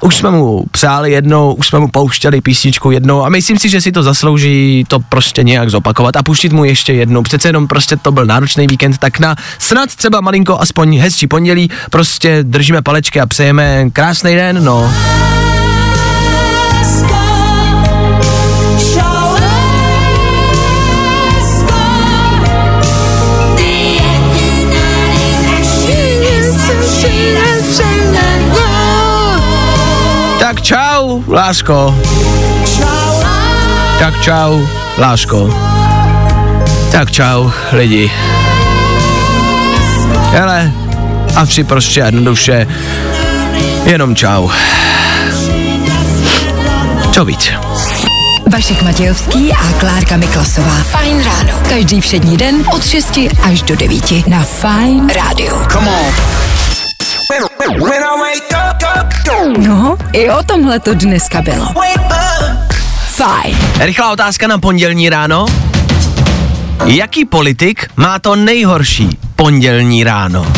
Už 0.00 0.16
jsme 0.16 0.30
mu 0.30 0.64
přáli 0.70 1.12
jednou, 1.12 1.52
už 1.52 1.66
jsme 1.66 1.78
mu 1.78 1.88
pouštěli 1.88 2.40
písničku 2.40 2.90
jednou 2.90 3.24
a 3.24 3.28
myslím 3.48 3.70
si, 3.70 3.72
že 3.72 3.80
si 3.80 3.92
to 3.92 4.02
zaslouží 4.02 4.84
to 4.88 5.00
prostě 5.00 5.42
nějak 5.42 5.70
zopakovat 5.70 6.16
a 6.16 6.22
pustit 6.22 6.52
mu 6.52 6.64
ještě 6.64 6.92
jednou. 6.92 7.22
Přece 7.22 7.48
jenom 7.48 7.68
prostě 7.68 7.96
to 7.96 8.12
byl 8.12 8.26
náročný 8.26 8.66
víkend, 8.66 8.98
tak 8.98 9.18
na 9.18 9.36
snad 9.58 9.96
třeba 9.96 10.20
malinko 10.20 10.60
aspoň 10.60 10.98
hezčí 10.98 11.26
pondělí 11.26 11.70
prostě 11.90 12.38
držíme 12.42 12.82
palečky 12.82 13.20
a 13.20 13.26
přejeme 13.26 13.90
krásný 13.90 14.34
den, 14.34 14.64
no. 14.64 14.92
Tak 30.38 30.62
čau, 30.62 31.22
lásko. 31.28 31.94
Tak 33.98 34.22
čau, 34.22 34.66
lásko. 34.98 35.50
Tak 36.92 37.10
čau, 37.10 37.50
lidi. 37.72 38.12
Hele, 40.30 40.72
a 41.36 41.46
při 41.46 41.64
prostě 41.64 42.00
jednoduše, 42.00 42.66
jenom 43.84 44.16
čau. 44.16 44.48
Co 47.12 47.24
víc? 47.24 47.52
Vašek 48.52 48.82
Matějovský 48.82 49.52
a 49.52 49.72
Klárka 49.80 50.16
Miklasová. 50.16 50.74
Fajn 50.82 51.24
ráno. 51.24 51.60
Každý 51.68 52.00
všední 52.00 52.36
den 52.36 52.64
od 52.74 52.86
6 52.86 53.18
až 53.42 53.62
do 53.62 53.76
9 53.76 54.26
na 54.26 54.42
Fajn 54.42 55.08
rádiu. 55.08 55.56
Come 55.72 55.90
on. 55.90 56.14
No, 59.58 59.96
i 60.12 60.30
o 60.30 60.42
tomhle 60.42 60.80
to 60.80 60.94
dneska 60.94 61.42
bylo. 61.42 61.68
Fajn. 63.18 63.56
Rychlá 63.78 64.12
otázka 64.12 64.46
na 64.46 64.58
pondělní 64.58 65.08
ráno. 65.08 65.46
Jaký 66.84 67.24
politik 67.24 67.90
má 67.96 68.18
to 68.18 68.36
nejhorší 68.36 69.18
pondělní 69.36 70.04
ráno? 70.04 70.46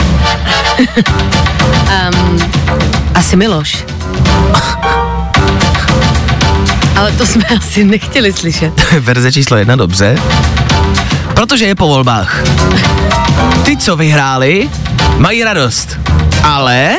Um, 1.91 2.39
asi 3.15 3.37
Miloš. 3.37 3.85
Ale 6.97 7.13
to 7.13 7.27
jsme 7.27 7.45
asi 7.59 7.85
nechtěli 7.85 8.33
slyšet. 8.33 8.93
Verze 9.01 9.33
číslo 9.33 9.57
jedna, 9.57 9.77
dobře. 9.77 10.17
Protože 11.35 11.67
je 11.67 11.75
po 11.75 11.89
volbách. 11.89 12.43
Ty, 13.63 13.77
co 13.77 13.97
vyhráli, 13.97 14.71
mají 15.17 15.45
radost. 15.45 15.99
Ale 16.43 16.97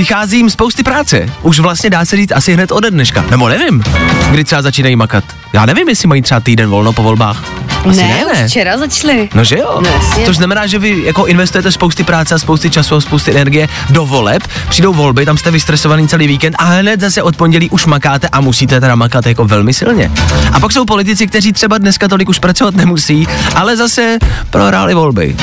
přichází 0.00 0.36
jim 0.36 0.50
spousty 0.50 0.82
práce. 0.82 1.26
Už 1.42 1.58
vlastně 1.58 1.90
dá 1.90 2.04
se 2.04 2.16
říct 2.16 2.32
asi 2.32 2.54
hned 2.54 2.72
ode 2.72 2.90
dneška. 2.90 3.24
Nebo 3.30 3.48
nevím, 3.48 3.82
kdy 4.30 4.44
třeba 4.44 4.62
začínají 4.62 4.96
makat. 4.96 5.24
Já 5.52 5.66
nevím, 5.66 5.88
jestli 5.88 6.08
mají 6.08 6.22
třeba 6.22 6.40
týden 6.40 6.70
volno 6.70 6.92
po 6.92 7.02
volbách. 7.02 7.44
Asi 7.90 8.02
ne, 8.02 8.08
ne, 8.08 8.24
ne. 8.24 8.44
už 8.44 8.50
včera 8.50 8.78
začali. 8.78 9.28
No 9.34 9.44
že 9.44 9.58
jo? 9.58 9.80
No 9.82 9.88
jasně. 9.88 10.24
Což 10.24 10.36
znamená, 10.36 10.66
že 10.66 10.78
vy 10.78 11.02
jako 11.04 11.26
investujete 11.26 11.72
spousty 11.72 12.04
práce 12.04 12.34
a 12.34 12.38
spousty 12.38 12.70
času 12.70 12.94
a 12.94 13.00
spousty 13.00 13.30
energie 13.30 13.68
do 13.90 14.06
voleb, 14.06 14.42
přijdou 14.68 14.92
volby, 14.92 15.26
tam 15.26 15.38
jste 15.38 15.50
vystresovaný 15.50 16.08
celý 16.08 16.26
víkend 16.26 16.56
a 16.58 16.64
hned 16.64 17.00
zase 17.00 17.22
od 17.22 17.36
pondělí 17.36 17.70
už 17.70 17.86
makáte 17.86 18.28
a 18.28 18.40
musíte 18.40 18.80
teda 18.80 18.94
makat 18.94 19.26
jako 19.26 19.44
velmi 19.44 19.74
silně. 19.74 20.10
A 20.52 20.60
pak 20.60 20.72
jsou 20.72 20.84
politici, 20.84 21.26
kteří 21.26 21.52
třeba 21.52 21.78
dneska 21.78 22.08
tolik 22.08 22.28
už 22.28 22.38
pracovat 22.38 22.74
nemusí, 22.74 23.28
ale 23.54 23.76
zase 23.76 24.18
prohráli 24.50 24.94
volby. 24.94 25.36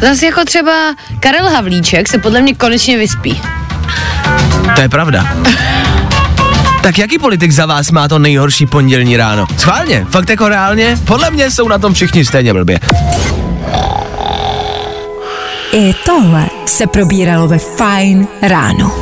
Zase 0.00 0.26
jako 0.26 0.44
třeba 0.44 0.94
Karel 1.20 1.48
Havlíček 1.50 2.08
se 2.08 2.18
podle 2.18 2.40
mě 2.40 2.54
konečně 2.54 2.98
vyspí. 2.98 3.40
To 4.74 4.80
je 4.80 4.88
pravda. 4.88 5.36
Tak 6.82 6.98
jaký 6.98 7.18
politik 7.18 7.52
za 7.52 7.66
vás 7.66 7.90
má 7.90 8.08
to 8.08 8.18
nejhorší 8.18 8.66
pondělní 8.66 9.16
ráno? 9.16 9.46
Schválně, 9.58 10.06
fakt 10.10 10.30
jako 10.30 10.48
reálně? 10.48 10.98
Podle 11.04 11.30
mě 11.30 11.50
jsou 11.50 11.68
na 11.68 11.78
tom 11.78 11.94
všichni 11.94 12.24
stejně 12.24 12.52
blbě. 12.52 12.78
I 15.72 15.94
tohle 16.04 16.46
se 16.66 16.86
probíralo 16.86 17.48
ve 17.48 17.58
Fajn 17.58 18.26
ráno. 18.42 18.92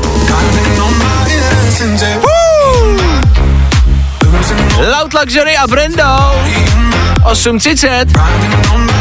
Loud 4.99 5.15
Luxury 5.15 5.57
a 5.57 5.67
Brendo 5.67 6.05
8.30 7.25 8.98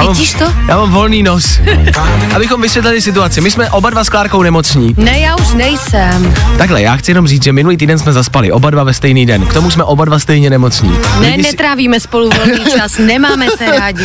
Cítíš 0.00 0.32
to? 0.34 0.44
Já 0.68 0.76
mám 0.76 0.90
volný 0.90 1.22
nos. 1.22 1.60
Abychom 2.36 2.62
vysvětlili 2.62 3.00
situaci. 3.00 3.40
My 3.40 3.50
jsme 3.50 3.70
oba 3.70 3.90
dva 3.90 4.04
s 4.04 4.08
Klárkou 4.08 4.42
nemocní. 4.42 4.94
Ne, 4.96 5.18
já 5.18 5.36
už 5.36 5.52
nejsem. 5.54 6.34
Takhle, 6.58 6.82
já 6.82 6.96
chci 6.96 7.10
jenom 7.10 7.26
říct, 7.26 7.42
že 7.44 7.52
minulý 7.52 7.76
týden 7.76 7.98
jsme 7.98 8.12
zaspali, 8.12 8.52
oba 8.52 8.70
dva 8.70 8.84
ve 8.84 8.94
stejný 8.94 9.26
den. 9.26 9.46
K 9.46 9.52
tomu 9.52 9.70
jsme 9.70 9.84
oba 9.84 10.04
dva 10.04 10.18
stejně 10.18 10.50
nemocní. 10.50 10.90
Ne, 11.20 11.28
Lidi 11.28 11.44
si, 11.44 11.50
netrávíme 11.50 12.00
spolu 12.00 12.30
volný 12.36 12.64
čas, 12.76 12.98
nemáme 12.98 13.46
se 13.58 13.66
rádi. 13.78 14.04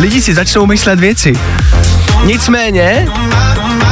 lidi 0.00 0.22
si 0.22 0.34
začnou 0.34 0.66
myslet 0.66 1.00
věci. 1.00 1.32
Nicméně, 2.24 3.08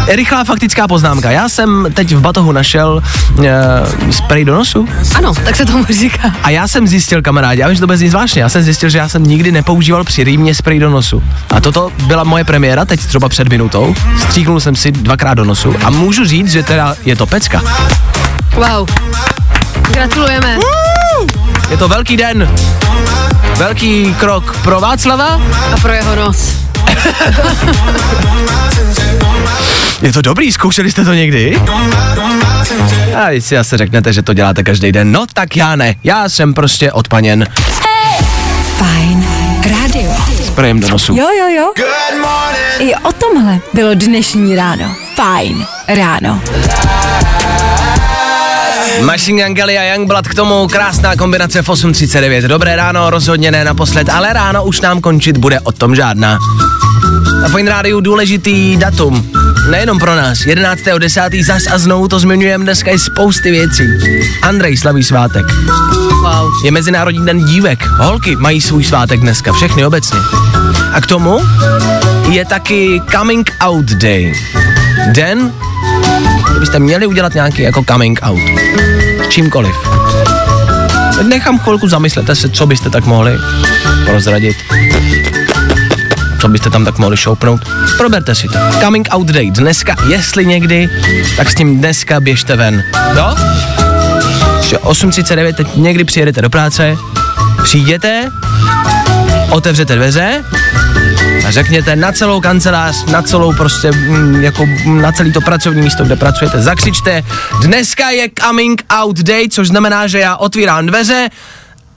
rychlá 0.08 0.44
faktická 0.44 0.88
poznámka. 0.88 1.30
Já 1.30 1.48
jsem 1.48 1.86
teď 1.94 2.14
v 2.14 2.20
batohu 2.20 2.52
našel 2.52 3.02
uh, 3.38 3.44
spray 4.10 4.44
do 4.44 4.54
nosu 4.54 4.88
Ano, 5.14 5.34
tak 5.44 5.56
se 5.56 5.66
tomu 5.66 5.84
říká. 5.90 6.32
a 6.42 6.50
já 6.50 6.68
jsem 6.68 6.86
zjistil, 6.86 7.22
kamarádi, 7.22 7.60
já 7.60 7.68
vím, 7.68 7.74
že 7.74 7.80
to 7.80 7.86
bude 7.86 7.98
znít 7.98 8.08
zvláštně, 8.08 8.42
já 8.42 8.48
jsem 8.48 8.62
zjistil, 8.62 8.88
že 8.88 8.98
já 8.98 9.08
jsem 9.08 9.24
nikdy 9.24 9.52
nepoužíval 9.52 10.04
při 10.04 10.24
rýmě 10.24 10.54
spray 10.54 10.78
do 10.78 10.90
nosu. 10.90 11.22
A 11.50 11.60
toto 11.60 11.90
byla 12.06 12.24
moje 12.24 12.44
premiéra, 12.44 12.84
teď 12.84 13.06
třeba 13.06 13.28
před 13.28 13.48
minutou. 13.48 13.94
Stříknul 14.18 14.60
jsem 14.60 14.76
si 14.76 14.92
dvakrát 14.92 15.34
do 15.34 15.44
nosu 15.44 15.74
a 15.84 15.90
můžu 15.90 16.24
říct, 16.24 16.52
že 16.52 16.62
teda 16.62 16.94
je 17.04 17.16
to 17.16 17.26
pecka. 17.26 17.62
Wow. 18.54 18.88
Gratulujeme. 19.92 20.58
Je 21.70 21.76
to 21.76 21.88
velký 21.88 22.16
den. 22.16 22.48
Velký 23.56 24.14
krok 24.14 24.56
pro 24.62 24.80
Václava. 24.80 25.40
A 25.72 25.76
pro 25.82 25.92
jeho 25.92 26.16
nos. 26.16 26.54
Je 30.02 30.12
to 30.12 30.22
dobrý, 30.22 30.52
zkoušeli 30.52 30.90
jste 30.90 31.04
to 31.04 31.14
někdy? 31.14 31.60
A 33.14 33.30
jestli 33.30 33.58
asi 33.58 33.76
řeknete, 33.76 34.12
že 34.12 34.22
to 34.22 34.34
děláte 34.34 34.62
každý 34.62 34.92
den, 34.92 35.12
no 35.12 35.26
tak 35.32 35.56
já 35.56 35.76
ne. 35.76 35.94
Já 36.04 36.28
jsem 36.28 36.54
prostě 36.54 36.92
odpaněn. 36.92 37.46
Fajn 38.76 39.26
rádio. 39.70 40.12
Sprejem 40.46 40.80
do 40.80 40.88
nosu. 40.88 41.16
Jo, 41.16 41.26
jo, 41.38 41.48
jo. 41.56 41.72
I 42.78 42.94
o 42.94 43.12
tomhle 43.12 43.58
bylo 43.74 43.94
dnešní 43.94 44.56
ráno. 44.56 44.94
Fajn 45.14 45.66
ráno. 45.88 46.40
Machine 49.00 49.44
Gun 49.44 49.54
Kelly 49.54 49.78
a 49.78 49.94
Youngblood 49.94 50.28
k 50.28 50.34
tomu 50.34 50.68
krásná 50.68 51.16
kombinace 51.16 51.62
v 51.62 51.68
8.39. 51.68 52.46
Dobré 52.46 52.76
ráno, 52.76 53.10
rozhodně 53.10 53.50
ne 53.50 53.64
naposled, 53.64 54.08
ale 54.08 54.32
ráno 54.32 54.64
už 54.64 54.80
nám 54.80 55.00
končit 55.00 55.36
bude 55.36 55.60
o 55.60 55.72
tom 55.72 55.96
žádná. 55.96 56.38
Na 57.42 57.48
Fine 57.48 57.70
Rádiu 57.70 58.00
důležitý 58.00 58.76
datum. 58.76 59.30
Nejenom 59.70 59.98
pro 59.98 60.16
nás. 60.16 60.38
11.10. 60.38 61.44
zas 61.44 61.62
a 61.68 61.78
znovu 61.78 62.08
to 62.08 62.18
zmiňujeme, 62.18 62.64
dneska 62.64 62.90
je 62.90 62.98
spousty 62.98 63.50
věcí. 63.50 63.84
Andrej 64.42 64.76
slaví 64.76 65.04
svátek. 65.04 65.46
Wow. 66.22 66.50
Je 66.64 66.70
Mezinárodní 66.70 67.26
den 67.26 67.44
dívek. 67.44 67.86
Holky 67.86 68.36
mají 68.36 68.60
svůj 68.60 68.84
svátek 68.84 69.20
dneska, 69.20 69.52
všechny 69.52 69.86
obecně. 69.86 70.18
A 70.92 71.00
k 71.00 71.06
tomu 71.06 71.40
je 72.30 72.44
taky 72.44 73.02
Coming 73.12 73.50
Out 73.60 73.84
Day. 73.84 74.32
Den, 75.12 75.52
kdy 76.50 76.60
byste 76.60 76.78
měli 76.78 77.06
udělat 77.06 77.34
nějaký 77.34 77.62
jako 77.62 77.84
coming 77.88 78.20
out. 78.22 78.40
Čímkoliv. 79.28 79.76
Nechám 81.22 81.58
chvilku, 81.58 81.88
zamyslete 81.88 82.34
se, 82.34 82.48
co 82.48 82.66
byste 82.66 82.90
tak 82.90 83.04
mohli 83.04 83.32
prozradit. 84.06 84.56
Co 86.40 86.48
byste 86.48 86.70
tam 86.70 86.84
tak 86.84 86.98
mohli 86.98 87.16
šoupnout. 87.16 87.60
Proberte 87.96 88.34
si 88.34 88.48
to. 88.48 88.58
Coming 88.80 89.08
out 89.10 89.26
day. 89.26 89.50
Dneska, 89.50 89.96
jestli 90.08 90.46
někdy, 90.46 90.88
tak 91.36 91.50
s 91.50 91.54
tím 91.54 91.78
dneska 91.78 92.20
běžte 92.20 92.56
ven. 92.56 92.84
Jo? 93.16 93.36
Že 94.62 94.76
8.39, 94.76 95.54
teď 95.54 95.76
někdy 95.76 96.04
přijedete 96.04 96.42
do 96.42 96.50
práce, 96.50 96.96
přijděte, 97.62 98.30
otevřete 99.50 99.96
dveře 99.96 100.44
a 101.46 101.50
řekněte 101.50 101.96
na 101.96 102.12
celou 102.12 102.40
kancelář, 102.40 103.04
na 103.04 103.22
celou 103.22 103.52
prostě, 103.52 103.92
mm, 103.92 104.44
jako 104.44 104.66
na 104.86 105.12
celý 105.12 105.32
to 105.32 105.40
pracovní 105.40 105.82
místo, 105.82 106.04
kde 106.04 106.16
pracujete, 106.16 106.62
zakřičte, 106.62 107.22
dneska 107.62 108.10
je 108.10 108.28
coming 108.40 108.82
out 108.90 109.18
day, 109.18 109.48
což 109.48 109.68
znamená, 109.68 110.06
že 110.06 110.18
já 110.18 110.36
otvírám 110.36 110.86
dveře 110.86 111.28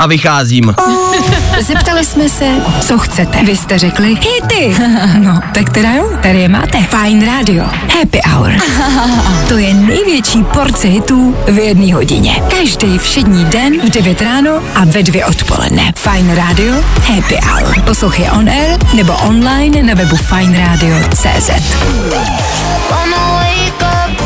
a 0.01 0.07
vycházím. 0.07 0.75
Zeptali 1.61 2.05
jsme 2.05 2.29
se, 2.29 2.45
co 2.81 2.97
chcete. 2.97 3.43
Vy 3.43 3.57
jste 3.57 3.77
řekli 3.77 4.07
hity. 4.07 4.75
No, 5.17 5.41
tak 5.53 5.69
teda 5.69 5.93
jo, 5.93 6.17
tady 6.21 6.39
je 6.39 6.47
máte. 6.49 6.83
Fajn 6.83 7.25
Radio. 7.25 7.63
Happy 7.99 8.21
Hour. 8.29 8.53
To 9.49 9.57
je 9.57 9.73
největší 9.73 10.43
porce 10.43 10.87
hitů 10.87 11.35
v 11.47 11.57
jedné 11.57 11.93
hodině. 11.93 12.41
Každý 12.59 12.97
všední 12.97 13.45
den 13.45 13.81
v 13.81 13.89
9 13.89 14.21
ráno 14.21 14.51
a 14.75 14.85
ve 14.85 15.03
2 15.03 15.27
odpoledne. 15.27 15.93
Fajn 15.95 16.35
Radio. 16.35 16.73
Happy 17.15 17.39
Hour. 17.43 17.81
Poslouchej 17.81 18.29
on 18.31 18.49
air 18.49 18.79
nebo 18.93 19.13
online 19.13 19.83
na 19.83 19.93
webu 19.93 20.15
fajnradio.cz 20.15 21.49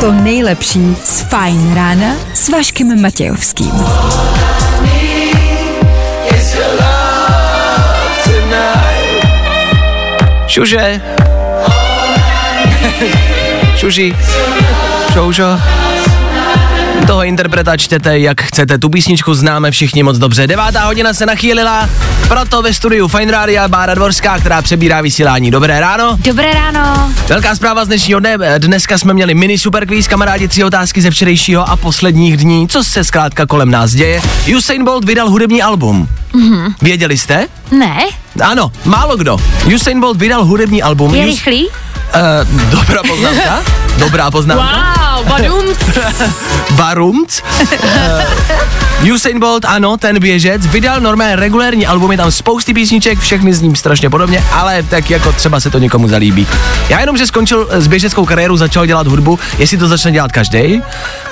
To 0.00 0.12
nejlepší 0.12 0.96
z 1.04 1.20
Fajn 1.20 1.74
rána 1.74 2.14
s 2.34 2.48
Vaškem 2.48 3.02
Matějovským. 3.02 3.72
Šuže. 10.56 11.00
Šuži. 13.76 14.08
Šoušo. 15.12 15.60
Toho 17.06 17.24
interpreta 17.24 17.76
čtěte, 17.76 18.18
jak 18.18 18.42
chcete. 18.42 18.78
Tu 18.78 18.88
písničku 18.88 19.34
známe 19.34 19.70
všichni 19.70 20.02
moc 20.02 20.18
dobře. 20.18 20.46
Devátá 20.46 20.84
hodina 20.84 21.14
se 21.14 21.26
nachýlila, 21.26 21.88
proto 22.28 22.62
ve 22.62 22.74
studiu 22.74 23.08
Fine 23.08 23.32
Radio 23.32 23.68
Bára 23.68 23.94
Dvorská, 23.94 24.38
která 24.38 24.62
přebírá 24.62 25.00
vysílání. 25.00 25.50
Dobré 25.50 25.80
ráno. 25.80 26.16
Dobré 26.24 26.52
ráno. 26.52 27.12
Velká 27.28 27.54
zpráva 27.54 27.84
z 27.84 27.88
dnešního 27.88 28.20
dne. 28.20 28.36
Dneska 28.58 28.98
jsme 28.98 29.14
měli 29.14 29.34
mini 29.34 29.58
superquiz, 29.58 30.08
kamarádi, 30.08 30.48
tři 30.48 30.64
otázky 30.64 31.02
ze 31.02 31.10
včerejšího 31.10 31.68
a 31.70 31.76
posledních 31.76 32.36
dní. 32.36 32.68
Co 32.68 32.84
se 32.84 33.04
zkrátka 33.04 33.46
kolem 33.46 33.70
nás 33.70 33.90
děje? 33.92 34.22
Usain 34.56 34.84
Bolt 34.84 35.04
vydal 35.04 35.30
hudební 35.30 35.62
album. 35.62 36.08
Mhm. 36.34 36.74
Věděli 36.82 37.18
jste? 37.18 37.48
Ne? 37.70 37.96
Ano, 38.44 38.72
málo 38.84 39.16
kdo. 39.16 39.36
Usain 39.74 40.00
Bolt 40.00 40.18
vydal 40.18 40.44
hudební 40.44 40.82
album. 40.82 41.14
Je 41.14 41.22
Us- 41.22 41.26
rychlý? 41.26 41.66
Uh, 41.66 42.60
dobrá 42.70 43.02
poznámka. 43.02 43.62
Dobrá 43.98 44.30
poznámka. 44.30 44.64
Wow, 44.64 45.05
badum. 45.28 45.64
Barumc. 46.70 47.42
Uh, 49.02 49.14
Usain 49.14 49.40
Bolt, 49.40 49.64
ano, 49.64 49.96
ten 49.96 50.18
běžec, 50.20 50.66
vydal 50.66 51.00
normálně 51.00 51.36
regulérní 51.36 51.86
album, 51.86 52.12
je 52.12 52.16
tam 52.16 52.30
spousty 52.30 52.74
písniček, 52.74 53.18
všechny 53.18 53.54
s 53.54 53.62
ním 53.62 53.76
strašně 53.76 54.10
podobně, 54.10 54.44
ale 54.52 54.82
tak 54.82 55.10
jako 55.10 55.32
třeba 55.32 55.60
se 55.60 55.70
to 55.70 55.78
někomu 55.78 56.08
zalíbí. 56.08 56.46
Já 56.88 57.00
jenom, 57.00 57.16
že 57.16 57.26
skončil 57.26 57.68
s 57.70 57.86
běžeckou 57.86 58.24
kariéru, 58.24 58.56
začal 58.56 58.86
dělat 58.86 59.06
hudbu, 59.06 59.38
jestli 59.58 59.78
to 59.78 59.88
začne 59.88 60.12
dělat 60.12 60.32
každý, 60.32 60.82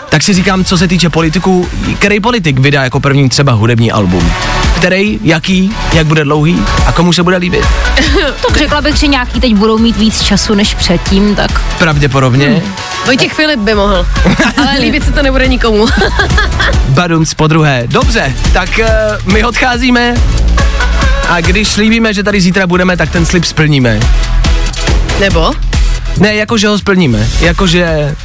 tak 0.09 0.23
si 0.23 0.35
říkám, 0.35 0.65
co 0.65 0.79
se 0.79 0.89
týče 0.89 1.11
politiků, 1.11 1.69
který 1.99 2.21
politik 2.21 2.59
vydá 2.59 2.85
jako 2.85 3.01
první 3.01 3.29
třeba 3.29 3.53
hudební 3.53 3.93
album? 3.93 4.33
Který, 4.77 5.21
jaký, 5.23 5.75
jak 5.93 6.07
bude 6.07 6.25
dlouhý 6.25 6.63
a 6.87 6.93
komu 6.93 7.13
se 7.13 7.23
bude 7.23 7.37
líbit? 7.37 7.65
Tak 8.47 8.57
řekla 8.57 8.81
bych, 8.81 8.97
že 8.97 9.07
nějaký 9.07 9.41
teď 9.41 9.55
budou 9.55 9.79
mít 9.79 9.97
víc 9.97 10.23
času 10.23 10.55
než 10.55 10.75
předtím, 10.75 11.35
tak 11.35 11.61
Pravděpodobně. 11.79 12.47
Hmm. 12.47 12.84
Vojtěch 13.07 13.33
Filip 13.33 13.61
by 13.61 13.75
mohl, 13.75 14.07
ale 14.57 14.79
líbit 14.81 15.05
se 15.05 15.13
to 15.13 15.23
nebude 15.23 15.49
nikomu. 15.49 15.87
Badunc 16.89 17.35
po 17.35 17.47
druhé. 17.47 17.83
Dobře, 17.87 18.33
tak 18.53 18.69
uh, 18.79 19.33
my 19.33 19.45
odcházíme 19.45 20.15
a 21.29 21.41
když 21.41 21.69
slíbíme, 21.69 22.15
že 22.15 22.23
tady 22.23 22.41
zítra 22.41 22.67
budeme, 22.67 22.97
tak 22.97 23.11
ten 23.11 23.27
slib 23.27 23.45
splníme. 23.45 24.01
Nebo? 25.21 25.53
Ne, 26.19 26.35
jakože 26.35 26.69
ho 26.69 26.79
splníme. 26.79 27.29
Jakože 27.41 28.17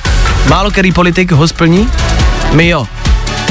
málo 0.47 0.71
který 0.71 0.91
politik 0.91 1.31
ho 1.31 1.47
splní, 1.47 1.89
my 2.51 2.67
jo. 2.67 2.87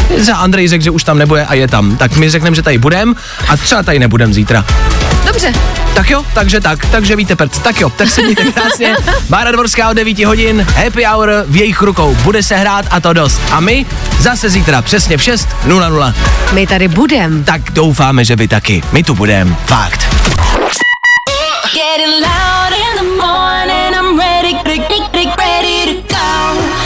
Za 0.16 0.37
Andrej 0.37 0.68
řekl, 0.68 0.85
že 0.85 0.90
už 0.90 1.05
tam 1.05 1.18
nebude 1.18 1.44
a 1.44 1.55
je 1.55 1.68
tam. 1.68 1.97
Tak 1.97 2.16
my 2.16 2.31
řekneme, 2.31 2.57
že 2.57 2.62
tady 2.62 2.79
budem 2.79 3.14
a 3.49 3.57
třeba 3.57 3.83
tady 3.83 3.99
nebudem 3.99 4.35
zítra. 4.35 4.64
Dobře. 5.27 5.53
Tak 5.94 6.11
jo, 6.11 6.25
takže 6.35 6.61
tak, 6.61 6.87
takže 6.87 7.16
víte 7.16 7.37
prd. 7.37 7.62
Tak 7.62 7.81
jo, 7.81 7.90
tak 7.90 8.11
se 8.11 8.23
mějte 8.23 8.44
krásně. 8.53 8.97
Bára 9.29 9.51
Dvorská 9.51 9.90
od 9.90 9.92
9 9.92 10.18
hodin, 10.18 10.66
happy 10.77 11.05
hour 11.05 11.31
v 11.49 11.57
jejich 11.57 11.83
rukou. 11.83 12.14
Bude 12.14 12.42
se 12.42 12.57
hrát 12.57 12.87
a 12.90 13.01
to 13.01 13.12
dost. 13.12 13.40
A 13.51 13.61
my 13.61 13.87
zase 14.21 14.51
zítra 14.51 14.83
přesně 14.83 15.18
v 15.18 15.21
6.00. 15.21 16.14
My 16.53 16.66
tady 16.66 16.88
budem. 16.88 17.44
Tak 17.44 17.71
doufáme, 17.71 18.25
že 18.25 18.37
vy 18.37 18.49
taky. 18.49 18.83
My 18.92 19.03
tu 19.03 19.14
budem. 19.14 19.57
Fakt. 19.66 20.09
Getting 21.75 22.27
loud 22.27 22.48